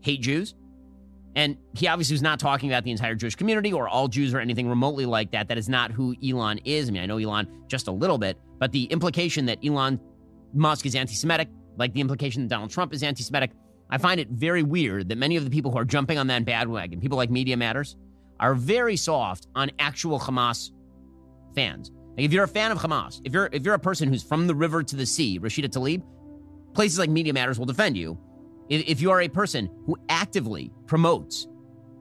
hate 0.00 0.20
Jews. 0.20 0.54
And 1.36 1.56
he 1.74 1.86
obviously 1.86 2.14
was 2.14 2.22
not 2.22 2.40
talking 2.40 2.70
about 2.70 2.82
the 2.82 2.90
entire 2.90 3.14
Jewish 3.14 3.36
community 3.36 3.72
or 3.72 3.88
all 3.88 4.08
Jews 4.08 4.34
or 4.34 4.40
anything 4.40 4.68
remotely 4.68 5.06
like 5.06 5.30
that. 5.32 5.48
That 5.48 5.58
is 5.58 5.68
not 5.68 5.92
who 5.92 6.16
Elon 6.26 6.58
is. 6.64 6.88
I 6.88 6.92
mean, 6.92 7.02
I 7.02 7.06
know 7.06 7.18
Elon 7.18 7.46
just 7.68 7.86
a 7.86 7.92
little 7.92 8.18
bit, 8.18 8.38
but 8.58 8.72
the 8.72 8.84
implication 8.84 9.46
that 9.46 9.58
Elon 9.64 10.00
Musk 10.54 10.86
is 10.86 10.94
anti 10.94 11.14
Semitic 11.14 11.48
like 11.76 11.92
the 11.92 12.00
implication 12.00 12.42
that 12.42 12.48
Donald 12.48 12.70
Trump 12.70 12.92
is 12.92 13.02
anti 13.02 13.22
Semitic. 13.22 13.52
I 13.90 13.98
find 13.98 14.18
it 14.18 14.28
very 14.30 14.62
weird 14.62 15.08
that 15.08 15.18
many 15.18 15.36
of 15.36 15.44
the 15.44 15.50
people 15.50 15.70
who 15.70 15.78
are 15.78 15.84
jumping 15.84 16.18
on 16.18 16.26
that 16.26 16.44
bandwagon, 16.44 17.00
people 17.00 17.16
like 17.16 17.30
Media 17.30 17.56
Matters, 17.56 17.96
are 18.40 18.54
very 18.54 18.96
soft 18.96 19.46
on 19.54 19.70
actual 19.78 20.18
Hamas 20.18 20.72
fans. 21.54 21.92
Like 22.16 22.24
if 22.24 22.32
you're 22.32 22.44
a 22.44 22.48
fan 22.48 22.72
of 22.72 22.78
Hamas, 22.78 23.20
if 23.24 23.32
you're 23.32 23.48
if 23.52 23.64
you're 23.64 23.74
a 23.74 23.78
person 23.78 24.08
who's 24.08 24.22
from 24.22 24.46
the 24.46 24.54
river 24.54 24.82
to 24.82 24.96
the 24.96 25.06
sea, 25.06 25.38
Rashida 25.38 25.68
Tlaib, 25.68 26.02
places 26.74 26.98
like 26.98 27.10
Media 27.10 27.32
Matters 27.32 27.58
will 27.58 27.66
defend 27.66 27.96
you. 27.96 28.18
If, 28.68 29.00
you 29.00 29.10
are 29.10 29.22
a 29.22 29.28
person 29.28 29.70
who 29.86 29.96
actively 30.08 30.72
promotes 30.86 31.46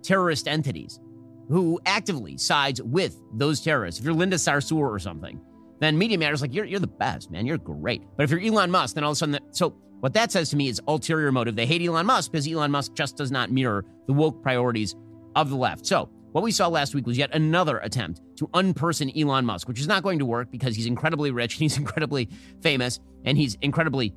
terrorist 0.01 0.47
entities, 0.47 0.99
who 1.47 1.79
actively 1.85 2.37
sides 2.37 2.81
with 2.81 3.19
those 3.33 3.61
terrorists, 3.61 3.99
if 3.99 4.05
you're 4.05 4.15
Linda 4.15 4.37
Sarsour 4.37 4.77
or 4.77 4.99
something, 4.99 5.39
then 5.79 5.97
Media 5.97 6.17
Matters 6.17 6.41
like 6.41 6.53
you're 6.53 6.65
you're 6.65 6.79
the 6.79 6.87
best, 6.87 7.29
man. 7.29 7.45
You're 7.45 7.57
great. 7.57 8.01
But 8.15 8.23
if 8.23 8.31
you're 8.31 8.39
Elon 8.39 8.71
Musk, 8.71 8.95
then 8.95 9.03
all 9.03 9.11
of 9.11 9.15
a 9.15 9.17
sudden, 9.17 9.33
that, 9.33 9.43
so 9.51 9.71
what 9.99 10.13
that 10.13 10.31
says 10.31 10.49
to 10.49 10.55
me 10.55 10.67
is 10.67 10.81
ulterior 10.87 11.31
motive. 11.31 11.55
They 11.55 11.65
hate 11.65 11.81
Elon 11.81 12.05
Musk 12.05 12.31
because 12.31 12.47
Elon 12.47 12.71
Musk 12.71 12.93
just 12.93 13.17
does 13.17 13.31
not 13.31 13.51
mirror 13.51 13.85
the 14.07 14.13
woke 14.13 14.41
priorities 14.41 14.95
of 15.35 15.49
the 15.49 15.55
left. 15.55 15.85
So 15.85 16.09
what 16.31 16.43
we 16.43 16.51
saw 16.51 16.67
last 16.67 16.93
week 16.93 17.07
was 17.07 17.17
yet 17.17 17.33
another 17.33 17.77
attempt 17.79 18.21
to 18.37 18.47
unperson 18.49 19.15
Elon 19.19 19.45
Musk, 19.45 19.67
which 19.67 19.79
is 19.79 19.87
not 19.87 20.03
going 20.03 20.19
to 20.19 20.25
work 20.25 20.51
because 20.51 20.75
he's 20.75 20.85
incredibly 20.85 21.31
rich 21.31 21.55
and 21.55 21.59
he's 21.61 21.77
incredibly 21.77 22.29
famous 22.61 22.99
and 23.23 23.37
he's 23.37 23.57
incredibly 23.61 24.13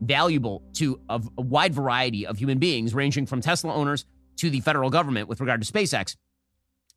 valuable 0.00 0.62
to 0.74 1.00
a, 1.08 1.20
a 1.38 1.42
wide 1.42 1.74
variety 1.74 2.26
of 2.26 2.38
human 2.38 2.58
beings, 2.58 2.94
ranging 2.94 3.26
from 3.26 3.40
Tesla 3.40 3.72
owners 3.72 4.04
to 4.36 4.50
the 4.50 4.60
federal 4.60 4.90
government 4.90 5.28
with 5.28 5.40
regard 5.40 5.62
to 5.62 5.72
SpaceX. 5.72 6.16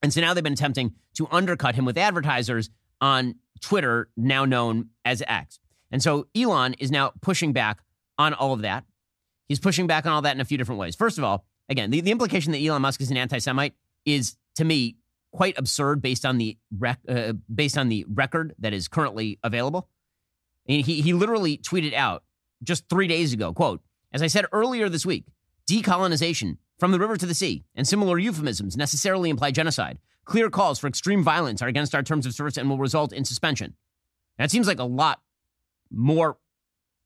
And 0.02 0.14
so 0.14 0.22
now 0.22 0.34
they've 0.34 0.44
been 0.44 0.54
attempting 0.54 0.94
to 1.16 1.28
undercut 1.32 1.76
him 1.76 1.86
with 1.86 1.98
advertisers 1.98 2.70
on 3.02 3.36
Twitter, 3.62 4.10
now 4.16 4.46
known 4.46 4.90
as 5.06 5.24
X. 5.28 5.60
And 5.92 6.02
so 6.04 6.28
Elon 6.36 6.74
is 6.76 6.92
now 6.92 7.14
pushing 7.22 7.54
back 7.54 7.80
on 8.18 8.34
all 8.34 8.54
of 8.54 8.62
that. 8.62 8.84
He's 9.48 9.60
pushing 9.60 9.88
back 9.88 10.06
on 10.06 10.12
all 10.12 10.22
that 10.24 10.36
in 10.36 10.42
a 10.42 10.46
few 10.46 10.58
different 10.58 10.80
ways. 10.80 10.96
First 10.96 11.18
of 11.18 11.24
all, 11.24 11.46
again, 11.70 11.90
the, 11.90 12.02
the 12.02 12.12
implication 12.12 12.52
that 12.52 12.60
Elon 12.60 12.82
Musk 12.82 13.02
is 13.02 13.12
an 13.12 13.18
anti-Semite 13.18 13.74
is, 14.06 14.36
to 14.56 14.66
me, 14.66 14.98
quite 15.32 15.58
absurd 15.58 16.02
based 16.02 16.26
on 16.26 16.38
the 16.38 16.58
rec- 16.78 17.00
uh, 17.08 17.34
based 17.54 17.78
on 17.78 17.90
the 17.90 18.06
record 18.10 18.56
that 18.60 18.74
is 18.74 18.88
currently 18.88 19.40
available. 19.44 19.88
he 20.66 20.82
he 20.82 21.14
literally 21.14 21.58
tweeted 21.58 21.94
out 21.94 22.24
just 22.64 22.90
three 22.90 23.08
days 23.08 23.34
ago, 23.34 23.54
quote, 23.54 23.82
as 24.12 24.22
I 24.22 24.28
said 24.28 24.46
earlier 24.52 24.90
this 24.90 25.06
week, 25.06 25.26
decolonization 25.70 26.58
from 26.80 26.92
the 26.92 27.00
river 27.00 27.18
to 27.18 27.26
the 27.26 27.34
sea 27.34 27.64
and 27.76 27.88
similar 27.88 28.18
euphemisms 28.20 28.78
necessarily 28.78 29.30
imply 29.30 29.52
genocide. 29.52 29.98
Clear 30.26 30.50
calls 30.50 30.80
for 30.80 30.88
extreme 30.88 31.24
violence 31.24 31.62
are 31.62 31.68
against 31.68 31.96
our 31.96 32.04
terms 32.04 32.26
of 32.26 32.34
service 32.34 32.58
and 32.58 32.70
will 32.70 32.78
result 32.78 33.14
in 33.14 33.26
suspension. 33.26 33.76
That 34.38 34.52
seems 34.52 34.68
like 34.68 34.80
a 34.80 34.84
lot 34.84 35.22
more 35.92 36.38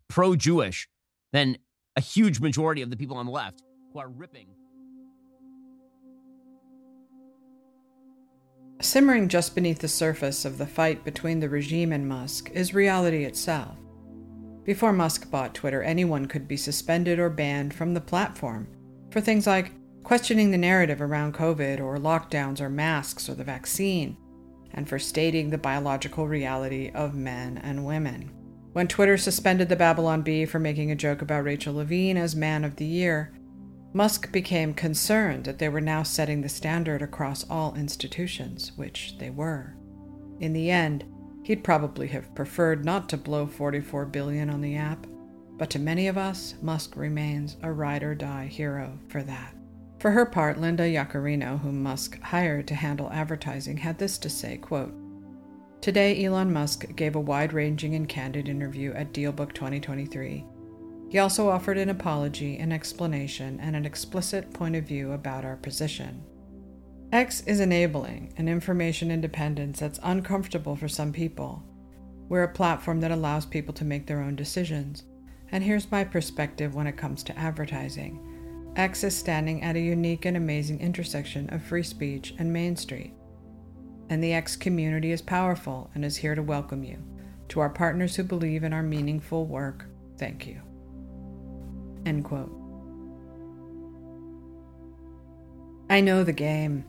pro 0.08 0.36
Jewish 0.36 0.89
than 1.31 1.58
a 1.96 2.01
huge 2.01 2.39
majority 2.39 2.81
of 2.81 2.89
the 2.89 2.98
people 2.98 3.17
on 3.17 3.25
the 3.25 3.31
left 3.31 3.63
who 3.93 4.00
are 4.00 4.10
ripping. 4.10 4.48
Simmering 8.81 9.27
just 9.27 9.53
beneath 9.53 9.79
the 9.79 9.88
surface 9.88 10.43
of 10.43 10.58
the 10.58 10.65
fight 10.65 11.03
between 11.03 11.39
the 11.39 11.50
regime 11.50 11.91
and 11.91 12.08
Musk 12.08 12.50
is 12.51 12.74
reality 12.74 13.25
itself. 13.25 13.77
Before 14.63 14.93
Musk 14.93 15.31
bought 15.31 15.55
Twitter, 15.55 15.81
anyone 15.81 16.27
could 16.27 16.47
be 16.47 16.57
suspended 16.57 17.17
or 17.19 17.29
banned 17.29 17.73
from 17.73 17.93
the 17.93 18.01
platform 18.01 18.67
for 19.09 19.19
things 19.19 19.47
like 19.47 19.71
questioning 20.03 20.51
the 20.51 20.57
narrative 20.57 21.01
around 21.01 21.33
COVID 21.33 21.79
or 21.79 21.97
lockdowns 21.97 22.61
or 22.61 22.69
masks 22.69 23.27
or 23.27 23.33
the 23.33 23.43
vaccine, 23.43 24.17
and 24.73 24.87
for 24.87 24.99
stating 24.99 25.49
the 25.49 25.57
biological 25.57 26.27
reality 26.27 26.91
of 26.93 27.15
men 27.15 27.57
and 27.59 27.85
women. 27.85 28.31
When 28.73 28.87
Twitter 28.87 29.17
suspended 29.17 29.67
the 29.67 29.75
Babylon 29.75 30.21
Bee 30.21 30.45
for 30.45 30.59
making 30.59 30.91
a 30.91 30.95
joke 30.95 31.21
about 31.21 31.43
Rachel 31.43 31.73
Levine 31.73 32.17
as 32.17 32.35
Man 32.35 32.63
of 32.63 32.77
the 32.77 32.85
Year, 32.85 33.33
Musk 33.93 34.31
became 34.31 34.73
concerned 34.73 35.43
that 35.43 35.59
they 35.59 35.67
were 35.67 35.81
now 35.81 36.03
setting 36.03 36.41
the 36.41 36.47
standard 36.47 37.01
across 37.01 37.49
all 37.49 37.75
institutions, 37.75 38.71
which 38.77 39.15
they 39.19 39.29
were. 39.29 39.75
In 40.39 40.53
the 40.53 40.71
end, 40.71 41.03
he'd 41.43 41.63
probably 41.63 42.07
have 42.07 42.33
preferred 42.36 42.86
not 42.86 43.10
to 43.10 43.17
blow 43.17 43.48
44 43.48 44.05
billion 44.05 44.50
on 44.50 44.62
the 44.62 44.75
app, 44.75 45.07
but 45.57 45.69
to 45.69 45.79
many 45.79 46.07
of 46.07 46.17
us, 46.17 46.55
Musk 46.62 46.95
remains 46.95 47.57
a 47.62 47.71
ride 47.71 48.03
or 48.03 48.15
die 48.15 48.48
hero 48.48 48.98
for 49.10 49.21
that. 49.24 49.53
For 50.00 50.12
her 50.12 50.25
part, 50.25 50.60
Linda 50.60 50.83
Yaccarino, 50.83 51.60
whom 51.62 51.83
Musk 51.83 52.19
hired 52.21 52.67
to 52.67 52.75
handle 52.75 53.12
advertising, 53.12 53.77
had 53.77 54.00
this 54.00 54.17
to 54.17 54.29
say, 54.29 54.57
quote, 54.57 54.93
Today, 55.81 56.24
Elon 56.25 56.51
Musk 56.51 56.95
gave 56.95 57.15
a 57.15 57.19
wide-ranging 57.19 57.95
and 57.95 58.07
candid 58.07 58.48
interview 58.48 58.93
at 58.93 59.13
DealBook 59.13 59.53
2023. 59.53 60.45
He 61.10 61.19
also 61.19 61.50
offered 61.50 61.77
an 61.77 61.89
apology, 61.89 62.57
an 62.57 62.71
explanation, 62.71 63.60
and 63.60 63.75
an 63.75 63.86
explicit 63.86 64.53
point 64.53 64.75
of 64.75 64.86
view 64.86 65.12
about 65.12 65.43
our 65.43 65.57
position. 65.57 66.24
X 67.11 67.41
is 67.41 67.59
enabling 67.59 68.33
an 68.37 68.47
information 68.47 69.11
independence 69.11 69.81
that's 69.81 69.99
uncomfortable 70.01 70.77
for 70.77 70.87
some 70.87 71.11
people. 71.11 71.61
We're 72.29 72.43
a 72.43 72.53
platform 72.53 73.01
that 73.01 73.11
allows 73.11 73.45
people 73.45 73.73
to 73.73 73.83
make 73.83 74.07
their 74.07 74.21
own 74.21 74.37
decisions. 74.37 75.03
And 75.51 75.61
here's 75.61 75.91
my 75.91 76.05
perspective 76.05 76.73
when 76.73 76.87
it 76.87 76.95
comes 76.95 77.21
to 77.23 77.37
advertising. 77.37 78.71
X 78.77 79.03
is 79.03 79.13
standing 79.13 79.61
at 79.61 79.75
a 79.75 79.81
unique 79.81 80.23
and 80.23 80.37
amazing 80.37 80.79
intersection 80.79 81.53
of 81.53 81.61
free 81.61 81.83
speech 81.83 82.33
and 82.39 82.53
Main 82.53 82.77
Street. 82.77 83.13
And 84.09 84.23
the 84.23 84.31
X 84.31 84.55
community 84.55 85.11
is 85.11 85.21
powerful 85.21 85.91
and 85.93 86.05
is 86.05 86.15
here 86.15 86.35
to 86.35 86.41
welcome 86.41 86.81
you. 86.81 86.97
To 87.49 87.59
our 87.59 87.69
partners 87.69 88.15
who 88.15 88.23
believe 88.23 88.63
in 88.63 88.71
our 88.71 88.83
meaningful 88.83 89.45
work, 89.45 89.85
thank 90.17 90.47
you. 90.47 90.61
End 92.05 92.23
quote. 92.23 92.55
I 95.89 95.99
know 95.99 96.23
the 96.23 96.31
game. 96.31 96.85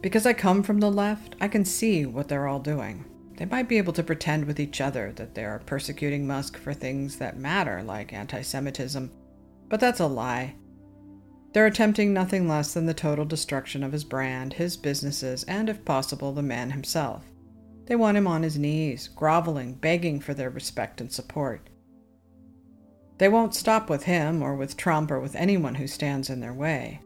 Because 0.00 0.26
I 0.26 0.32
come 0.32 0.62
from 0.62 0.80
the 0.80 0.90
left, 0.90 1.36
I 1.40 1.48
can 1.48 1.64
see 1.64 2.04
what 2.06 2.28
they're 2.28 2.46
all 2.46 2.60
doing. 2.60 3.04
They 3.36 3.46
might 3.46 3.68
be 3.68 3.78
able 3.78 3.92
to 3.94 4.02
pretend 4.02 4.44
with 4.44 4.60
each 4.60 4.80
other 4.80 5.12
that 5.16 5.34
they 5.34 5.44
are 5.44 5.58
persecuting 5.60 6.26
Musk 6.26 6.56
for 6.56 6.72
things 6.72 7.16
that 7.16 7.38
matter, 7.38 7.82
like 7.82 8.12
anti 8.12 8.42
Semitism, 8.42 9.10
but 9.68 9.80
that's 9.80 10.00
a 10.00 10.06
lie. 10.06 10.54
They're 11.52 11.66
attempting 11.66 12.12
nothing 12.12 12.48
less 12.48 12.74
than 12.74 12.86
the 12.86 12.94
total 12.94 13.24
destruction 13.24 13.82
of 13.82 13.92
his 13.92 14.04
brand, 14.04 14.54
his 14.54 14.76
businesses, 14.76 15.44
and, 15.44 15.68
if 15.68 15.84
possible, 15.84 16.32
the 16.32 16.42
man 16.42 16.70
himself. 16.70 17.24
They 17.86 17.96
want 17.96 18.16
him 18.16 18.26
on 18.26 18.42
his 18.42 18.58
knees, 18.58 19.08
groveling, 19.08 19.74
begging 19.74 20.20
for 20.20 20.34
their 20.34 20.50
respect 20.50 21.00
and 21.00 21.12
support. 21.12 21.70
They 23.18 23.28
won't 23.28 23.54
stop 23.54 23.88
with 23.88 24.04
him, 24.04 24.42
or 24.42 24.56
with 24.56 24.76
Trump, 24.76 25.10
or 25.10 25.20
with 25.20 25.36
anyone 25.36 25.76
who 25.76 25.86
stands 25.86 26.28
in 26.28 26.40
their 26.40 26.54
way. 26.54 27.00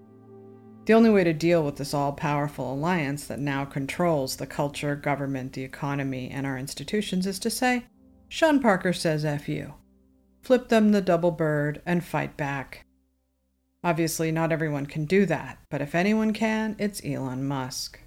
The 0.89 0.95
only 0.95 1.11
way 1.11 1.23
to 1.23 1.35
deal 1.35 1.63
with 1.63 1.77
this 1.77 1.93
all 1.93 2.13
powerful 2.13 2.73
alliance 2.73 3.27
that 3.27 3.39
now 3.39 3.67
controls 3.67 4.37
the 4.37 4.47
culture, 4.47 4.97
government, 4.97 5.53
the 5.53 5.63
economy, 5.63 6.31
and 6.31 6.47
our 6.47 6.57
institutions 6.57 7.27
is 7.27 7.39
to 7.41 7.51
say, 7.51 7.85
Sean 8.31 8.59
Parker 8.59 8.95
says 8.95 9.23
F 9.23 9.51
you. 9.51 9.75
Flip 10.41 10.71
them 10.71 10.93
the 10.93 11.03
double 11.03 11.31
bird 11.31 11.83
and 11.85 12.03
fight 12.03 12.39
back. 12.39 12.87
Obviously, 13.85 14.33
not 14.33 14.51
everyone 14.51 14.87
can 14.87 15.05
do 15.05 15.27
that, 15.27 15.59
but 15.69 15.83
if 15.83 15.95
anyone 15.95 16.33
can, 16.33 16.75
it's 16.79 17.05
Elon 17.05 17.47
Musk. 17.47 18.01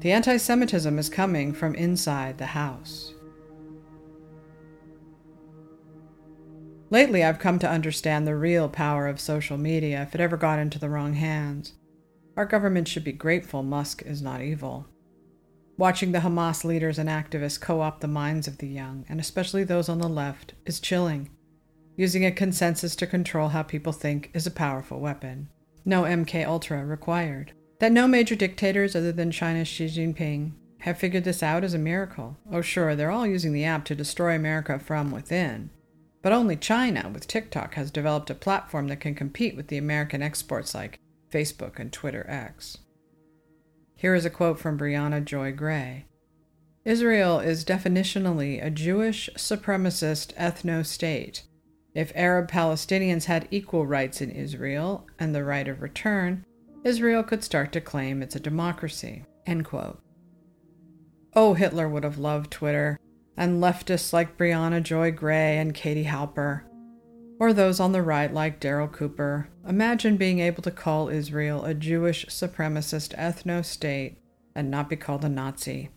The 0.00 0.12
anti 0.12 0.36
Semitism 0.36 0.98
is 0.98 1.08
coming 1.08 1.54
from 1.54 1.74
inside 1.76 2.36
the 2.36 2.44
house. 2.44 3.14
Lately, 6.88 7.24
I've 7.24 7.40
come 7.40 7.58
to 7.58 7.70
understand 7.70 8.26
the 8.26 8.36
real 8.36 8.68
power 8.68 9.08
of 9.08 9.18
social 9.18 9.58
media 9.58 10.02
if 10.02 10.14
it 10.14 10.20
ever 10.20 10.36
got 10.36 10.60
into 10.60 10.78
the 10.78 10.88
wrong 10.88 11.14
hands. 11.14 11.72
Our 12.36 12.46
government 12.46 12.86
should 12.86 13.02
be 13.02 13.12
grateful 13.12 13.62
Musk 13.62 14.02
is 14.02 14.22
not 14.22 14.40
evil. 14.40 14.86
Watching 15.76 16.12
the 16.12 16.20
Hamas 16.20 16.64
leaders 16.64 16.98
and 16.98 17.08
activists 17.08 17.60
co 17.60 17.80
opt 17.80 18.02
the 18.02 18.08
minds 18.08 18.46
of 18.46 18.58
the 18.58 18.68
young, 18.68 19.04
and 19.08 19.18
especially 19.18 19.64
those 19.64 19.88
on 19.88 19.98
the 19.98 20.08
left, 20.08 20.54
is 20.64 20.80
chilling. 20.80 21.28
Using 21.96 22.24
a 22.24 22.30
consensus 22.30 22.94
to 22.96 23.06
control 23.06 23.48
how 23.48 23.62
people 23.62 23.92
think 23.92 24.30
is 24.32 24.46
a 24.46 24.50
powerful 24.50 25.00
weapon. 25.00 25.48
No 25.84 26.02
MK 26.02 26.46
Ultra 26.46 26.84
required. 26.84 27.52
That 27.80 27.92
no 27.92 28.06
major 28.06 28.34
dictators 28.34 28.94
other 28.94 29.12
than 29.12 29.30
China's 29.30 29.68
Xi 29.68 29.86
Jinping 29.86 30.52
have 30.80 30.98
figured 30.98 31.24
this 31.24 31.42
out 31.42 31.64
is 31.64 31.74
a 31.74 31.78
miracle. 31.78 32.36
Oh, 32.52 32.60
sure, 32.60 32.94
they're 32.94 33.10
all 33.10 33.26
using 33.26 33.52
the 33.52 33.64
app 33.64 33.84
to 33.86 33.94
destroy 33.94 34.34
America 34.34 34.78
from 34.78 35.10
within. 35.10 35.70
But 36.26 36.32
only 36.32 36.56
China, 36.56 37.08
with 37.14 37.28
TikTok, 37.28 37.74
has 37.74 37.92
developed 37.92 38.30
a 38.30 38.34
platform 38.34 38.88
that 38.88 38.98
can 38.98 39.14
compete 39.14 39.54
with 39.54 39.68
the 39.68 39.78
American 39.78 40.22
exports 40.22 40.74
like 40.74 40.98
Facebook 41.32 41.78
and 41.78 41.92
Twitter 41.92 42.26
X. 42.28 42.78
Here 43.94 44.12
is 44.12 44.24
a 44.24 44.30
quote 44.30 44.58
from 44.58 44.76
Briahna 44.76 45.24
Joy 45.24 45.52
Gray 45.52 46.06
Israel 46.84 47.38
is 47.38 47.64
definitionally 47.64 48.60
a 48.60 48.70
Jewish 48.70 49.30
supremacist 49.36 50.34
ethno 50.34 50.84
state. 50.84 51.44
If 51.94 52.10
Arab 52.16 52.50
Palestinians 52.50 53.26
had 53.26 53.46
equal 53.52 53.86
rights 53.86 54.20
in 54.20 54.32
Israel 54.32 55.06
and 55.20 55.32
the 55.32 55.44
right 55.44 55.68
of 55.68 55.80
return, 55.80 56.44
Israel 56.82 57.22
could 57.22 57.44
start 57.44 57.70
to 57.70 57.80
claim 57.80 58.20
it's 58.20 58.34
a 58.34 58.40
democracy. 58.40 59.24
End 59.46 59.64
quote. 59.64 60.02
Oh, 61.36 61.54
Hitler 61.54 61.88
would 61.88 62.02
have 62.02 62.18
loved 62.18 62.50
Twitter 62.50 62.98
and 63.36 63.62
leftists 63.62 64.12
like 64.12 64.38
Briahna 64.38 64.82
Joy 64.82 65.10
Gray 65.10 65.58
and 65.58 65.74
Katie 65.74 66.04
Halper, 66.04 66.62
or 67.38 67.52
those 67.52 67.80
on 67.80 67.92
the 67.92 68.02
right 68.02 68.32
like 68.32 68.60
Daryl 68.60 68.90
Cooper, 68.90 69.48
imagine 69.68 70.16
being 70.16 70.38
able 70.40 70.62
to 70.62 70.70
call 70.70 71.08
Israel 71.08 71.64
a 71.64 71.74
Jewish 71.74 72.26
supremacist 72.26 73.14
ethno 73.16 73.64
state 73.64 74.18
and 74.54 74.70
not 74.70 74.88
be 74.88 74.96
called 74.96 75.24
a 75.24 75.28
Nazi. 75.28 75.90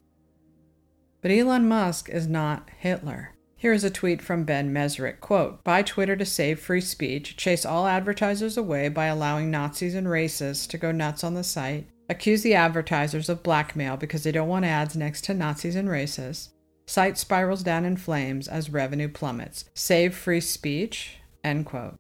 But 1.22 1.31
Elon 1.31 1.67
Musk 1.67 2.10
is 2.10 2.27
not 2.27 2.69
Hitler. 2.77 3.36
Here 3.55 3.74
is 3.74 3.84
a 3.84 3.89
tweet 3.89 4.22
from 4.22 4.46
Ben 4.46 4.74
Mezrich, 4.74 5.19
quote, 5.19 5.63
Buy 5.65 5.81
Twitter 5.81 6.15
to 6.15 6.25
save 6.25 6.62
free 6.62 6.79
speech, 6.79 7.36
chase 7.36 7.65
all 7.65 7.88
advertisers 7.88 8.55
away 8.55 8.88
by 8.88 9.08
allowing 9.08 9.51
Nazis 9.51 9.96
and 9.96 10.08
racists 10.08 10.65
to 10.69 10.77
go 10.77 10.93
nuts 10.93 11.25
on 11.25 11.34
the 11.34 11.43
site, 11.43 11.89
accuse 12.10 12.41
the 12.41 12.53
advertisers 12.53 13.27
of 13.27 13.43
blackmail 13.43 13.98
because 13.98 14.24
they 14.24 14.31
don't 14.31 14.48
want 14.48 14.63
ads 14.63 14.96
next 14.96 15.25
to 15.25 15.34
Nazis 15.34 15.75
and 15.75 15.89
racists, 15.89 16.50
Site 16.90 17.20
spirals 17.20 17.62
down 17.62 17.86
in 17.86 17.98
flames 17.98 18.48
as 18.48 18.72
revenue 18.72 19.10
plummets. 19.10 19.66
Save 19.75 20.16
free 20.16 20.42
speech? 20.42 21.20
End 21.44 21.68
quote. 21.68 22.00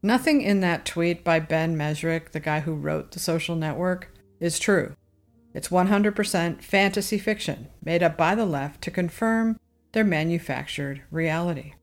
Nothing 0.00 0.42
in 0.42 0.60
that 0.60 0.86
tweet 0.86 1.24
by 1.24 1.40
Ben 1.40 1.76
Mezrich, 1.76 2.30
the 2.30 2.38
guy 2.38 2.60
who 2.60 2.76
wrote 2.76 3.10
The 3.10 3.18
Social 3.18 3.56
Network, 3.56 4.14
is 4.38 4.60
true. 4.60 4.94
It's 5.54 5.70
100% 5.70 6.62
fantasy 6.62 7.18
fiction 7.18 7.66
made 7.84 8.00
up 8.00 8.16
by 8.16 8.36
the 8.36 8.46
left 8.46 8.80
to 8.82 8.92
confirm 8.92 9.58
their 9.90 10.04
manufactured 10.04 11.02
reality. 11.10 11.74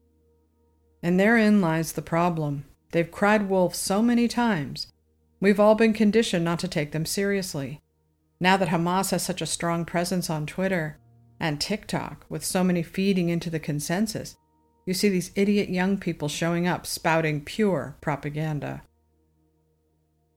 And 1.02 1.20
therein 1.20 1.60
lies 1.60 1.92
the 1.92 2.02
problem. 2.02 2.64
They've 2.94 3.12
cried 3.12 3.50
wolf 3.50 3.76
so 3.76 4.02
many 4.02 4.30
times. 4.30 4.94
We've 5.42 5.60
all 5.60 5.76
been 5.76 5.92
conditioned 5.92 6.46
not 6.46 6.60
to 6.60 6.70
take 6.70 6.94
them 6.94 7.06
seriously. 7.06 7.82
Now 8.40 8.56
that 8.56 8.70
Hamas 8.70 9.12
has 9.12 9.24
such 9.24 9.42
a 9.42 9.46
strong 9.46 9.84
presence 9.84 10.30
on 10.30 10.46
Twitter, 10.46 11.00
and 11.39 11.60
TikTok, 11.60 12.26
with 12.30 12.43
so 12.43 12.63
many 12.63 12.84
feeding 12.84 13.30
into 13.30 13.50
the 13.50 13.60
consensus, 13.60 14.38
you 14.86 14.93
see 14.93 15.10
these 15.10 15.32
idiot 15.36 15.69
young 15.69 15.98
people 15.98 16.28
showing 16.28 16.67
up 16.67 16.86
spouting 16.86 17.41
pure 17.41 17.96
propaganda. 18.02 18.84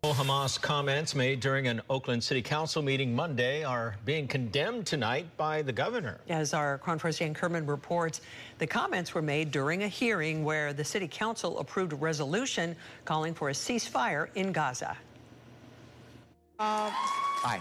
Hamas 0.04 0.60
comments 0.60 1.14
made 1.14 1.40
during 1.40 1.66
an 1.66 1.80
Oakland 1.90 2.22
City 2.22 2.42
Council 2.42 2.80
meeting 2.80 3.14
Monday 3.14 3.64
are 3.64 3.96
being 4.04 4.28
condemned 4.28 4.86
tonight 4.86 5.26
by 5.36 5.62
the 5.62 5.72
governor. 5.72 6.20
As 6.28 6.54
our 6.54 6.78
Cornforce 6.78 7.18
Jane 7.18 7.34
Kerman 7.34 7.66
reports, 7.66 8.20
the 8.58 8.66
comments 8.66 9.14
were 9.14 9.22
made 9.22 9.50
during 9.50 9.82
a 9.82 9.88
hearing 9.88 10.44
where 10.44 10.72
the 10.72 10.84
City 10.84 11.08
Council 11.08 11.58
approved 11.58 11.92
a 11.92 11.96
resolution 11.96 12.76
calling 13.04 13.34
for 13.34 13.48
a 13.48 13.52
ceasefire 13.52 14.28
in 14.36 14.52
Gaza. 14.52 14.96
Uh, 16.58 16.90
Aye. 17.44 17.60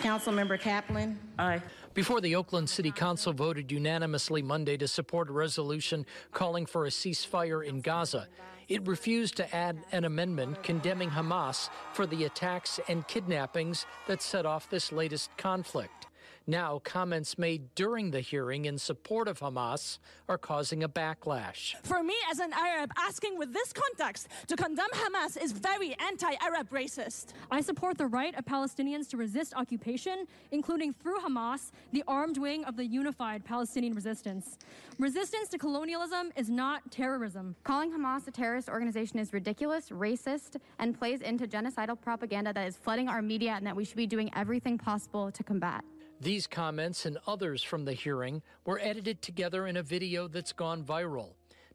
Councilmember 0.00 0.58
Kaplan. 0.58 1.18
Aye. 1.38 1.60
Before 1.94 2.22
the 2.22 2.36
Oakland 2.36 2.70
City 2.70 2.90
Council 2.90 3.34
voted 3.34 3.70
unanimously 3.70 4.40
Monday 4.40 4.78
to 4.78 4.88
support 4.88 5.28
a 5.28 5.32
resolution 5.32 6.06
calling 6.32 6.64
for 6.64 6.86
a 6.86 6.88
ceasefire 6.88 7.62
in 7.62 7.82
Gaza, 7.82 8.28
it 8.66 8.86
refused 8.86 9.36
to 9.36 9.54
add 9.54 9.76
an 9.92 10.06
amendment 10.06 10.62
condemning 10.62 11.10
Hamas 11.10 11.68
for 11.92 12.06
the 12.06 12.24
attacks 12.24 12.80
and 12.88 13.06
kidnappings 13.08 13.84
that 14.06 14.22
set 14.22 14.46
off 14.46 14.70
this 14.70 14.90
latest 14.90 15.36
conflict. 15.36 16.06
Now, 16.46 16.80
comments 16.82 17.38
made 17.38 17.72
during 17.76 18.10
the 18.10 18.20
hearing 18.20 18.64
in 18.64 18.76
support 18.76 19.28
of 19.28 19.38
Hamas 19.38 19.98
are 20.28 20.38
causing 20.38 20.82
a 20.82 20.88
backlash. 20.88 21.74
For 21.84 22.02
me, 22.02 22.14
as 22.30 22.40
an 22.40 22.52
Arab, 22.52 22.90
asking 22.96 23.38
with 23.38 23.52
this 23.52 23.72
context 23.72 24.26
to 24.48 24.56
condemn 24.56 24.90
Hamas 24.92 25.40
is 25.40 25.52
very 25.52 25.94
anti 26.00 26.32
Arab 26.40 26.68
racist. 26.70 27.26
I 27.50 27.60
support 27.60 27.96
the 27.96 28.06
right 28.06 28.36
of 28.36 28.44
Palestinians 28.44 29.08
to 29.10 29.16
resist 29.16 29.54
occupation, 29.54 30.26
including 30.50 30.92
through 30.94 31.20
Hamas, 31.20 31.70
the 31.92 32.02
armed 32.08 32.38
wing 32.38 32.64
of 32.64 32.76
the 32.76 32.84
unified 32.84 33.44
Palestinian 33.44 33.94
resistance. 33.94 34.58
Resistance 34.98 35.48
to 35.50 35.58
colonialism 35.58 36.32
is 36.34 36.50
not 36.50 36.90
terrorism. 36.90 37.54
Calling 37.62 37.92
Hamas 37.92 38.26
a 38.26 38.32
terrorist 38.32 38.68
organization 38.68 39.20
is 39.20 39.32
ridiculous, 39.32 39.90
racist, 39.90 40.56
and 40.80 40.98
plays 40.98 41.20
into 41.20 41.46
genocidal 41.46 42.00
propaganda 42.00 42.52
that 42.52 42.66
is 42.66 42.76
flooding 42.76 43.08
our 43.08 43.22
media 43.22 43.52
and 43.52 43.66
that 43.66 43.76
we 43.76 43.84
should 43.84 43.96
be 43.96 44.06
doing 44.06 44.28
everything 44.34 44.76
possible 44.76 45.30
to 45.30 45.44
combat. 45.44 45.84
These 46.22 46.46
comments 46.46 47.04
and 47.04 47.18
others 47.26 47.64
from 47.64 47.84
the 47.84 47.94
hearing 47.94 48.42
were 48.64 48.78
edited 48.80 49.22
together 49.22 49.66
in 49.66 49.76
a 49.76 49.82
video 49.82 50.28
that's 50.28 50.52
gone 50.52 50.84
viral. 50.84 51.30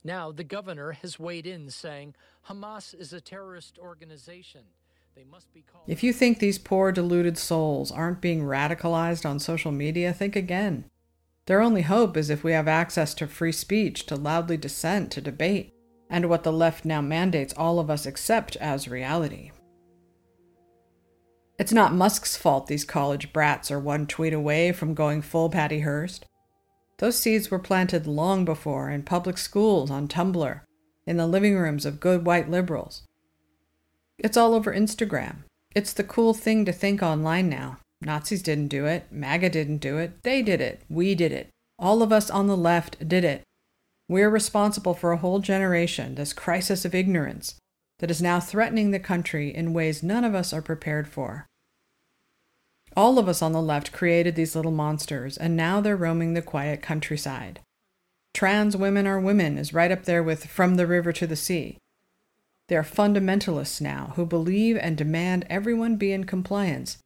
Now, 0.06 0.32
the 0.32 0.46
governor 0.46 0.94
has 0.94 1.20
weighed 1.20 1.46
in 1.46 1.70
saying 1.70 2.16
Hamas 2.48 2.98
is 2.98 3.12
a 3.12 3.20
terrorist 3.20 3.78
organization. 3.78 4.62
They 5.18 5.26
must 5.26 5.54
be 5.54 5.64
called. 5.70 5.84
If 5.86 6.02
you 6.02 6.14
think 6.14 6.40
these 6.40 6.60
poor, 6.60 6.94
deluded 6.94 7.38
souls 7.38 7.92
aren't 7.92 8.22
being 8.22 8.44
radicalized 8.44 9.30
on 9.30 9.40
social 9.40 9.74
media, 9.74 10.14
think 10.14 10.38
again. 10.38 10.86
Their 11.48 11.60
only 11.60 11.82
hope 11.82 12.16
is 12.16 12.30
if 12.30 12.42
we 12.42 12.54
have 12.54 12.70
access 12.70 13.14
to 13.16 13.28
free 13.28 13.52
speech, 13.52 14.06
to 14.06 14.16
loudly 14.16 14.56
dissent, 14.56 15.12
to 15.12 15.20
debate, 15.20 15.74
and 16.10 16.30
what 16.30 16.44
the 16.44 16.54
left 16.54 16.86
now 16.86 17.02
mandates 17.02 17.54
all 17.58 17.80
of 17.80 17.90
us 17.90 18.06
accept 18.06 18.56
as 18.56 18.88
reality. 18.88 19.52
It's 21.60 21.74
not 21.74 21.94
Musk's 21.94 22.38
fault 22.38 22.68
these 22.68 22.86
college 22.86 23.34
brats 23.34 23.72
are 23.72 23.80
one 23.80 24.06
tweet 24.06 24.34
away 24.34 24.72
from 24.72 24.94
going 24.94 25.24
full 25.24 25.50
Patty 25.50 25.80
Hearst. 25.80 26.26
Those 27.00 27.18
seeds 27.18 27.50
were 27.50 27.60
planted 27.60 28.06
long 28.06 28.46
before 28.46 28.90
in 28.92 29.04
public 29.04 29.38
schools, 29.38 29.90
on 29.90 30.08
Tumblr, 30.08 30.62
in 31.08 31.18
the 31.18 31.28
living 31.28 31.58
rooms 31.58 31.86
of 31.86 32.00
good 32.00 32.26
white 32.26 32.50
liberals. 32.50 33.04
It's 34.20 34.38
all 34.38 34.54
over 34.54 34.74
Instagram. 34.74 35.44
It's 35.76 35.94
the 35.94 36.04
cool 36.04 36.34
thing 36.34 36.66
to 36.66 36.72
think 36.72 37.02
online 37.02 37.50
now. 37.50 37.78
Nazis 38.02 38.44
didn't 38.44 38.68
do 38.68 38.86
it. 38.86 39.08
MAGA 39.12 39.50
didn't 39.50 39.78
do 39.78 39.98
it. 39.98 40.24
They 40.24 40.42
did 40.44 40.62
it. 40.62 40.84
We 40.90 41.16
did 41.16 41.32
it. 41.32 41.50
All 41.80 42.04
of 42.04 42.12
us 42.12 42.30
on 42.30 42.48
the 42.48 42.58
left 42.58 43.08
did 43.08 43.24
it. 43.24 43.44
We're 44.08 44.30
responsible 44.30 44.94
for 44.94 45.12
a 45.12 45.18
whole 45.18 45.40
generation, 45.40 46.16
this 46.16 46.34
crisis 46.34 46.86
of 46.86 46.96
ignorance, 46.96 47.56
that 48.00 48.12
is 48.12 48.22
now 48.22 48.40
threatening 48.40 48.92
the 48.92 49.00
country 49.00 49.54
in 49.54 49.74
ways 49.74 50.04
none 50.04 50.24
of 50.24 50.36
us 50.36 50.54
are 50.54 50.62
prepared 50.62 51.08
for. 51.08 51.48
All 52.96 53.20
of 53.20 53.28
us 53.28 53.42
on 53.42 53.52
the 53.52 53.62
left 53.62 53.92
created 53.92 54.36
these 54.36 54.56
little 54.56 54.72
monsters, 54.72 55.38
and 55.38 55.56
now 55.56 55.82
they're 55.82 55.96
roaming 55.96 56.34
the 56.34 56.42
quiet 56.42 56.82
countryside. 56.82 57.60
Trans 58.34 58.78
women 58.78 59.08
are 59.08 59.20
women 59.20 59.58
is 59.58 59.74
right 59.74 59.92
up 59.92 60.04
there 60.04 60.24
with 60.24 60.46
From 60.46 60.76
the 60.76 60.88
River 60.88 61.12
to 61.14 61.28
the 61.28 61.36
Sea. 61.36 61.78
They 62.68 62.76
are 62.76 62.84
fundamentalists 62.84 63.82
now 63.82 64.14
who 64.16 64.26
believe 64.26 64.78
and 64.78 64.98
demand 64.98 65.46
everyone 65.50 65.96
be 65.96 66.12
in 66.12 66.26
compliance 66.26 66.98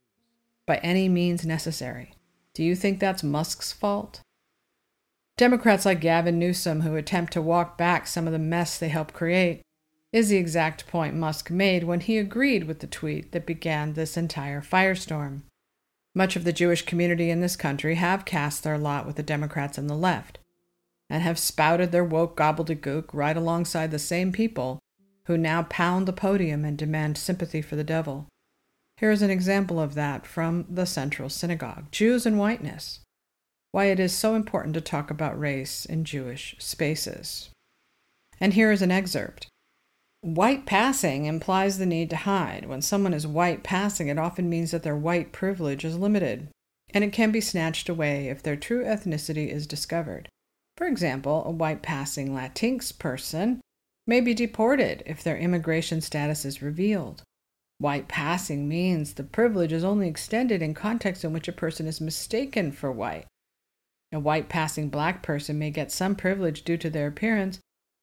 by 0.66 0.76
any 0.78 1.08
means 1.08 1.46
necessary. 1.46 2.14
Do 2.54 2.62
you 2.62 2.74
think 2.74 2.98
that's 2.98 3.22
Musk's 3.22 3.72
fault? 3.72 4.20
Democrats 5.36 5.86
like 5.86 6.00
Gavin 6.00 6.38
Newsom, 6.38 6.82
who 6.82 6.96
attempt 6.96 7.32
to 7.32 7.42
walk 7.42 7.78
back 7.78 8.06
some 8.06 8.26
of 8.26 8.32
the 8.32 8.38
mess 8.38 8.78
they 8.78 8.88
helped 8.88 9.14
create, 9.14 9.62
is 10.12 10.28
the 10.28 10.36
exact 10.36 10.86
point 10.86 11.14
Musk 11.14 11.50
made 11.50 11.84
when 11.84 12.00
he 12.00 12.18
agreed 12.18 12.64
with 12.64 12.80
the 12.80 12.86
tweet 12.86 13.32
that 13.32 13.46
began 13.46 13.94
this 13.94 14.16
entire 14.16 14.60
firestorm. 14.60 15.42
Much 16.14 16.36
of 16.36 16.44
the 16.44 16.52
Jewish 16.52 16.82
community 16.84 17.30
in 17.30 17.40
this 17.40 17.56
country 17.56 17.94
have 17.94 18.26
cast 18.26 18.62
their 18.62 18.76
lot 18.76 19.06
with 19.06 19.16
the 19.16 19.22
Democrats 19.22 19.78
and 19.78 19.88
the 19.88 19.94
left, 19.94 20.38
and 21.08 21.22
have 21.22 21.38
spouted 21.38 21.90
their 21.90 22.04
woke 22.04 22.36
gobbledygook 22.36 23.06
right 23.14 23.36
alongside 23.36 23.90
the 23.90 23.98
same 23.98 24.32
people 24.32 24.78
who 25.26 25.38
now 25.38 25.62
pound 25.62 26.06
the 26.06 26.12
podium 26.12 26.64
and 26.64 26.76
demand 26.76 27.16
sympathy 27.16 27.62
for 27.62 27.76
the 27.76 27.84
devil. 27.84 28.26
Here 28.98 29.10
is 29.10 29.22
an 29.22 29.30
example 29.30 29.80
of 29.80 29.94
that 29.94 30.26
from 30.26 30.66
the 30.68 30.84
Central 30.84 31.30
Synagogue 31.30 31.90
Jews 31.90 32.26
and 32.26 32.38
Whiteness. 32.38 33.00
Why 33.70 33.86
it 33.86 33.98
is 33.98 34.12
so 34.12 34.34
important 34.34 34.74
to 34.74 34.82
talk 34.82 35.10
about 35.10 35.38
race 35.38 35.86
in 35.86 36.04
Jewish 36.04 36.54
spaces. 36.58 37.48
And 38.38 38.52
here 38.52 38.70
is 38.70 38.82
an 38.82 38.90
excerpt. 38.90 39.48
White 40.22 40.66
passing 40.66 41.24
implies 41.24 41.78
the 41.78 41.86
need 41.86 42.08
to 42.10 42.16
hide. 42.16 42.66
When 42.66 42.80
someone 42.80 43.12
is 43.12 43.26
white 43.26 43.64
passing, 43.64 44.06
it 44.06 44.18
often 44.18 44.48
means 44.48 44.70
that 44.70 44.84
their 44.84 44.96
white 44.96 45.32
privilege 45.32 45.84
is 45.84 45.98
limited, 45.98 46.46
and 46.94 47.02
it 47.02 47.12
can 47.12 47.32
be 47.32 47.40
snatched 47.40 47.88
away 47.88 48.28
if 48.28 48.40
their 48.40 48.54
true 48.54 48.84
ethnicity 48.84 49.48
is 49.48 49.66
discovered. 49.66 50.28
For 50.76 50.86
example, 50.86 51.42
a 51.44 51.50
white 51.50 51.82
passing 51.82 52.30
Latinx 52.30 52.96
person 52.96 53.60
may 54.06 54.20
be 54.20 54.32
deported 54.32 55.02
if 55.06 55.24
their 55.24 55.36
immigration 55.36 56.00
status 56.00 56.44
is 56.44 56.62
revealed. 56.62 57.24
White 57.78 58.06
passing 58.06 58.68
means 58.68 59.14
the 59.14 59.24
privilege 59.24 59.72
is 59.72 59.82
only 59.82 60.06
extended 60.06 60.62
in 60.62 60.72
contexts 60.72 61.24
in 61.24 61.32
which 61.32 61.48
a 61.48 61.52
person 61.52 61.88
is 61.88 62.00
mistaken 62.00 62.70
for 62.70 62.92
white. 62.92 63.26
A 64.12 64.20
white 64.20 64.48
passing 64.48 64.88
black 64.88 65.20
person 65.20 65.58
may 65.58 65.72
get 65.72 65.90
some 65.90 66.14
privilege 66.14 66.62
due 66.62 66.76
to 66.76 66.90
their 66.90 67.08
appearance, 67.08 67.58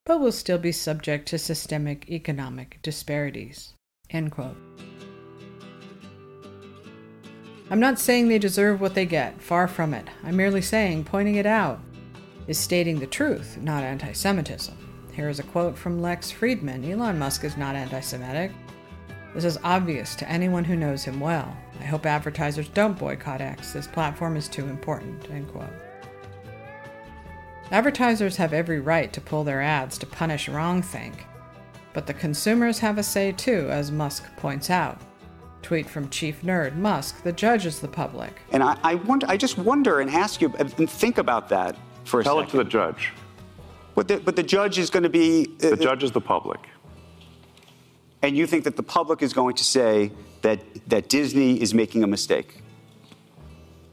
but 0.09 0.19
will 0.19 0.31
still 0.31 0.57
be 0.57 0.71
subject 0.71 1.27
to 1.27 1.37
systemic 1.37 2.09
economic 2.09 2.79
disparities. 2.81 3.75
End 4.09 4.31
quote. 4.31 4.57
I'm 7.69 7.79
not 7.79 7.99
saying 7.99 8.27
they 8.27 8.39
deserve 8.39 8.81
what 8.81 8.95
they 8.95 9.05
get, 9.05 9.39
far 9.39 9.67
from 9.67 9.93
it. 9.93 10.07
I'm 10.23 10.35
merely 10.35 10.63
saying 10.63 11.03
pointing 11.03 11.35
it 11.35 11.45
out 11.45 11.79
is 12.47 12.57
stating 12.57 12.97
the 12.97 13.05
truth, 13.05 13.59
not 13.61 13.83
anti 13.83 14.11
Semitism. 14.11 14.75
Here 15.13 15.29
is 15.29 15.37
a 15.37 15.43
quote 15.43 15.77
from 15.77 16.01
Lex 16.01 16.31
Fridman 16.31 16.89
Elon 16.89 17.19
Musk 17.19 17.43
is 17.43 17.55
not 17.55 17.75
anti 17.75 17.99
Semitic. 17.99 18.51
This 19.35 19.45
is 19.45 19.59
obvious 19.63 20.15
to 20.15 20.27
anyone 20.27 20.63
who 20.63 20.75
knows 20.75 21.03
him 21.03 21.19
well. 21.19 21.55
I 21.79 21.83
hope 21.83 22.07
advertisers 22.07 22.69
don't 22.69 22.97
boycott 22.97 23.41
X. 23.41 23.73
This 23.73 23.85
platform 23.85 24.37
is 24.37 24.47
too 24.47 24.65
important. 24.65 25.29
End 25.29 25.47
quote. 25.49 25.69
Advertisers 27.71 28.35
have 28.37 28.53
every 28.53 28.79
right 28.79 29.13
to 29.13 29.21
pull 29.21 29.43
their 29.43 29.61
ads 29.61 29.97
to 29.99 30.05
punish 30.07 30.47
wrongthink, 30.49 31.13
but 31.93 32.07
the 32.07 32.13
consumers 32.13 32.79
have 32.79 32.97
a 32.97 33.03
say 33.03 33.31
too, 33.31 33.67
as 33.69 33.91
Musk 33.91 34.23
points 34.37 34.69
out. 34.69 34.99
Tweet 35.61 35.87
from 35.89 36.09
Chief 36.09 36.41
Nerd 36.41 36.75
Musk, 36.77 37.21
the 37.23 37.31
judge 37.33 37.65
is 37.65 37.79
the 37.79 37.87
public. 37.87 38.41
And 38.51 38.63
I, 38.63 38.77
I, 38.83 38.95
wonder, 38.95 39.27
I 39.29 39.37
just 39.37 39.57
wonder 39.57 39.99
and 39.99 40.09
ask 40.09 40.41
you 40.41 40.53
and 40.57 40.89
think 40.89 41.17
about 41.17 41.49
that 41.49 41.75
for 42.05 42.21
a 42.21 42.23
Tell 42.23 42.37
second. 42.37 42.47
it 42.47 42.51
to 42.51 42.57
the 42.57 42.69
judge. 42.69 43.11
But 43.93 44.07
the, 44.07 44.17
but 44.17 44.35
the 44.35 44.43
judge 44.43 44.79
is 44.79 44.89
going 44.89 45.03
to 45.03 45.09
be. 45.09 45.55
Uh, 45.61 45.71
The 45.71 45.75
judge 45.75 46.03
is 46.03 46.11
the 46.11 46.21
public. 46.21 46.61
And 48.21 48.35
you 48.37 48.47
think 48.47 48.63
that 48.63 48.77
the 48.77 48.83
public 48.83 49.21
is 49.21 49.33
going 49.33 49.55
to 49.57 49.63
say 49.63 50.11
that, 50.41 50.59
that 50.89 51.09
Disney 51.09 51.61
is 51.61 51.73
making 51.73 52.03
a 52.03 52.07
mistake? 52.07 52.61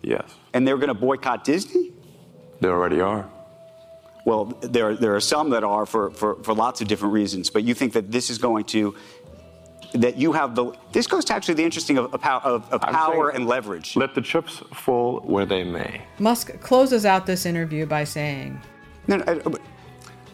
Yes. 0.02 0.34
And 0.54 0.66
they're 0.66 0.76
going 0.76 0.88
to 0.88 0.94
boycott 0.94 1.44
Disney? 1.44 1.92
They 2.60 2.68
already 2.68 3.00
are. 3.00 3.28
Well, 4.26 4.46
there, 4.60 4.96
there 4.96 5.14
are 5.14 5.20
some 5.20 5.50
that 5.50 5.62
are 5.62 5.86
for, 5.86 6.10
for, 6.10 6.34
for 6.42 6.52
lots 6.52 6.80
of 6.80 6.88
different 6.88 7.14
reasons, 7.14 7.48
but 7.48 7.62
you 7.62 7.74
think 7.74 7.92
that 7.92 8.10
this 8.10 8.28
is 8.28 8.38
going 8.38 8.64
to, 8.64 8.96
that 9.94 10.16
you 10.16 10.32
have 10.32 10.56
the, 10.56 10.72
this 10.90 11.06
goes 11.06 11.24
to 11.26 11.32
actually 11.32 11.54
the 11.54 11.64
interesting 11.64 11.96
of, 11.96 12.12
of, 12.12 12.24
of, 12.24 12.72
of 12.72 12.80
power 12.80 13.30
and 13.30 13.46
leverage. 13.46 13.94
Let 13.94 14.16
the 14.16 14.20
chips 14.20 14.64
fall 14.74 15.20
where 15.20 15.46
they 15.46 15.62
may. 15.62 16.02
Musk 16.18 16.58
closes 16.58 17.06
out 17.06 17.24
this 17.24 17.46
interview 17.46 17.86
by 17.86 18.02
saying, 18.02 18.60
No, 19.06 19.18
no, 19.18 19.24
I, 19.28 19.34
but, 19.38 19.60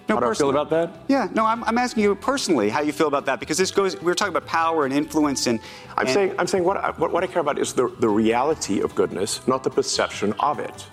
no, 0.08 0.14
how 0.14 0.20
do 0.20 0.30
I 0.30 0.34
feel 0.34 0.48
about 0.48 0.70
that? 0.70 1.04
Yeah, 1.08 1.28
no, 1.34 1.44
I'm, 1.44 1.62
I'm 1.64 1.76
asking 1.76 2.02
you 2.02 2.14
personally 2.14 2.70
how 2.70 2.80
you 2.80 2.92
feel 2.92 3.08
about 3.08 3.26
that 3.26 3.40
because 3.40 3.58
this 3.58 3.70
goes, 3.70 3.98
we 3.98 4.06
were 4.06 4.14
talking 4.14 4.34
about 4.34 4.48
power 4.48 4.86
and 4.86 4.94
influence 4.94 5.46
and. 5.46 5.60
I'm 5.98 6.06
and- 6.06 6.14
saying, 6.14 6.34
I'm 6.38 6.46
saying 6.46 6.64
what, 6.64 6.78
I, 6.78 6.92
what, 6.92 7.12
what 7.12 7.22
I 7.22 7.26
care 7.26 7.42
about 7.42 7.58
is 7.58 7.74
the, 7.74 7.88
the 8.00 8.08
reality 8.08 8.80
of 8.80 8.94
goodness, 8.94 9.46
not 9.46 9.62
the 9.62 9.70
perception 9.70 10.32
of 10.40 10.60
it. 10.60 10.86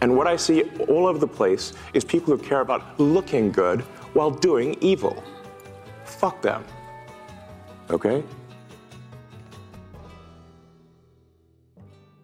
And 0.00 0.16
what 0.16 0.26
I 0.26 0.34
see 0.36 0.62
all 0.88 1.06
over 1.06 1.18
the 1.18 1.28
place 1.28 1.72
is 1.94 2.04
people 2.04 2.36
who 2.36 2.42
care 2.42 2.60
about 2.60 2.98
looking 2.98 3.52
good 3.52 3.82
while 4.14 4.30
doing 4.30 4.76
evil. 4.80 5.22
Fuck 6.04 6.42
them. 6.42 6.64
Okay? 7.90 8.24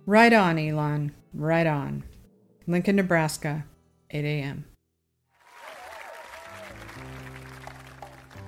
Right 0.07 0.33
on, 0.33 0.59
Elon. 0.59 1.13
Right 1.35 1.67
on. 1.67 2.05
Lincoln, 2.67 2.97
Nebraska, 2.97 3.67
8 4.11 4.25
a.m. 4.25 4.65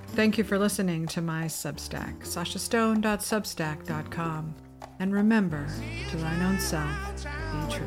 Thank 0.08 0.38
you 0.38 0.44
for 0.44 0.58
listening 0.58 1.06
to 1.08 1.20
my 1.22 1.44
Substack, 1.44 2.18
sashastone.substack.com. 2.20 4.54
And 4.98 5.12
remember, 5.12 5.68
to 6.10 6.16
thine 6.16 6.42
own 6.42 6.58
self, 6.58 6.90
be 7.22 7.72
true. 7.72 7.86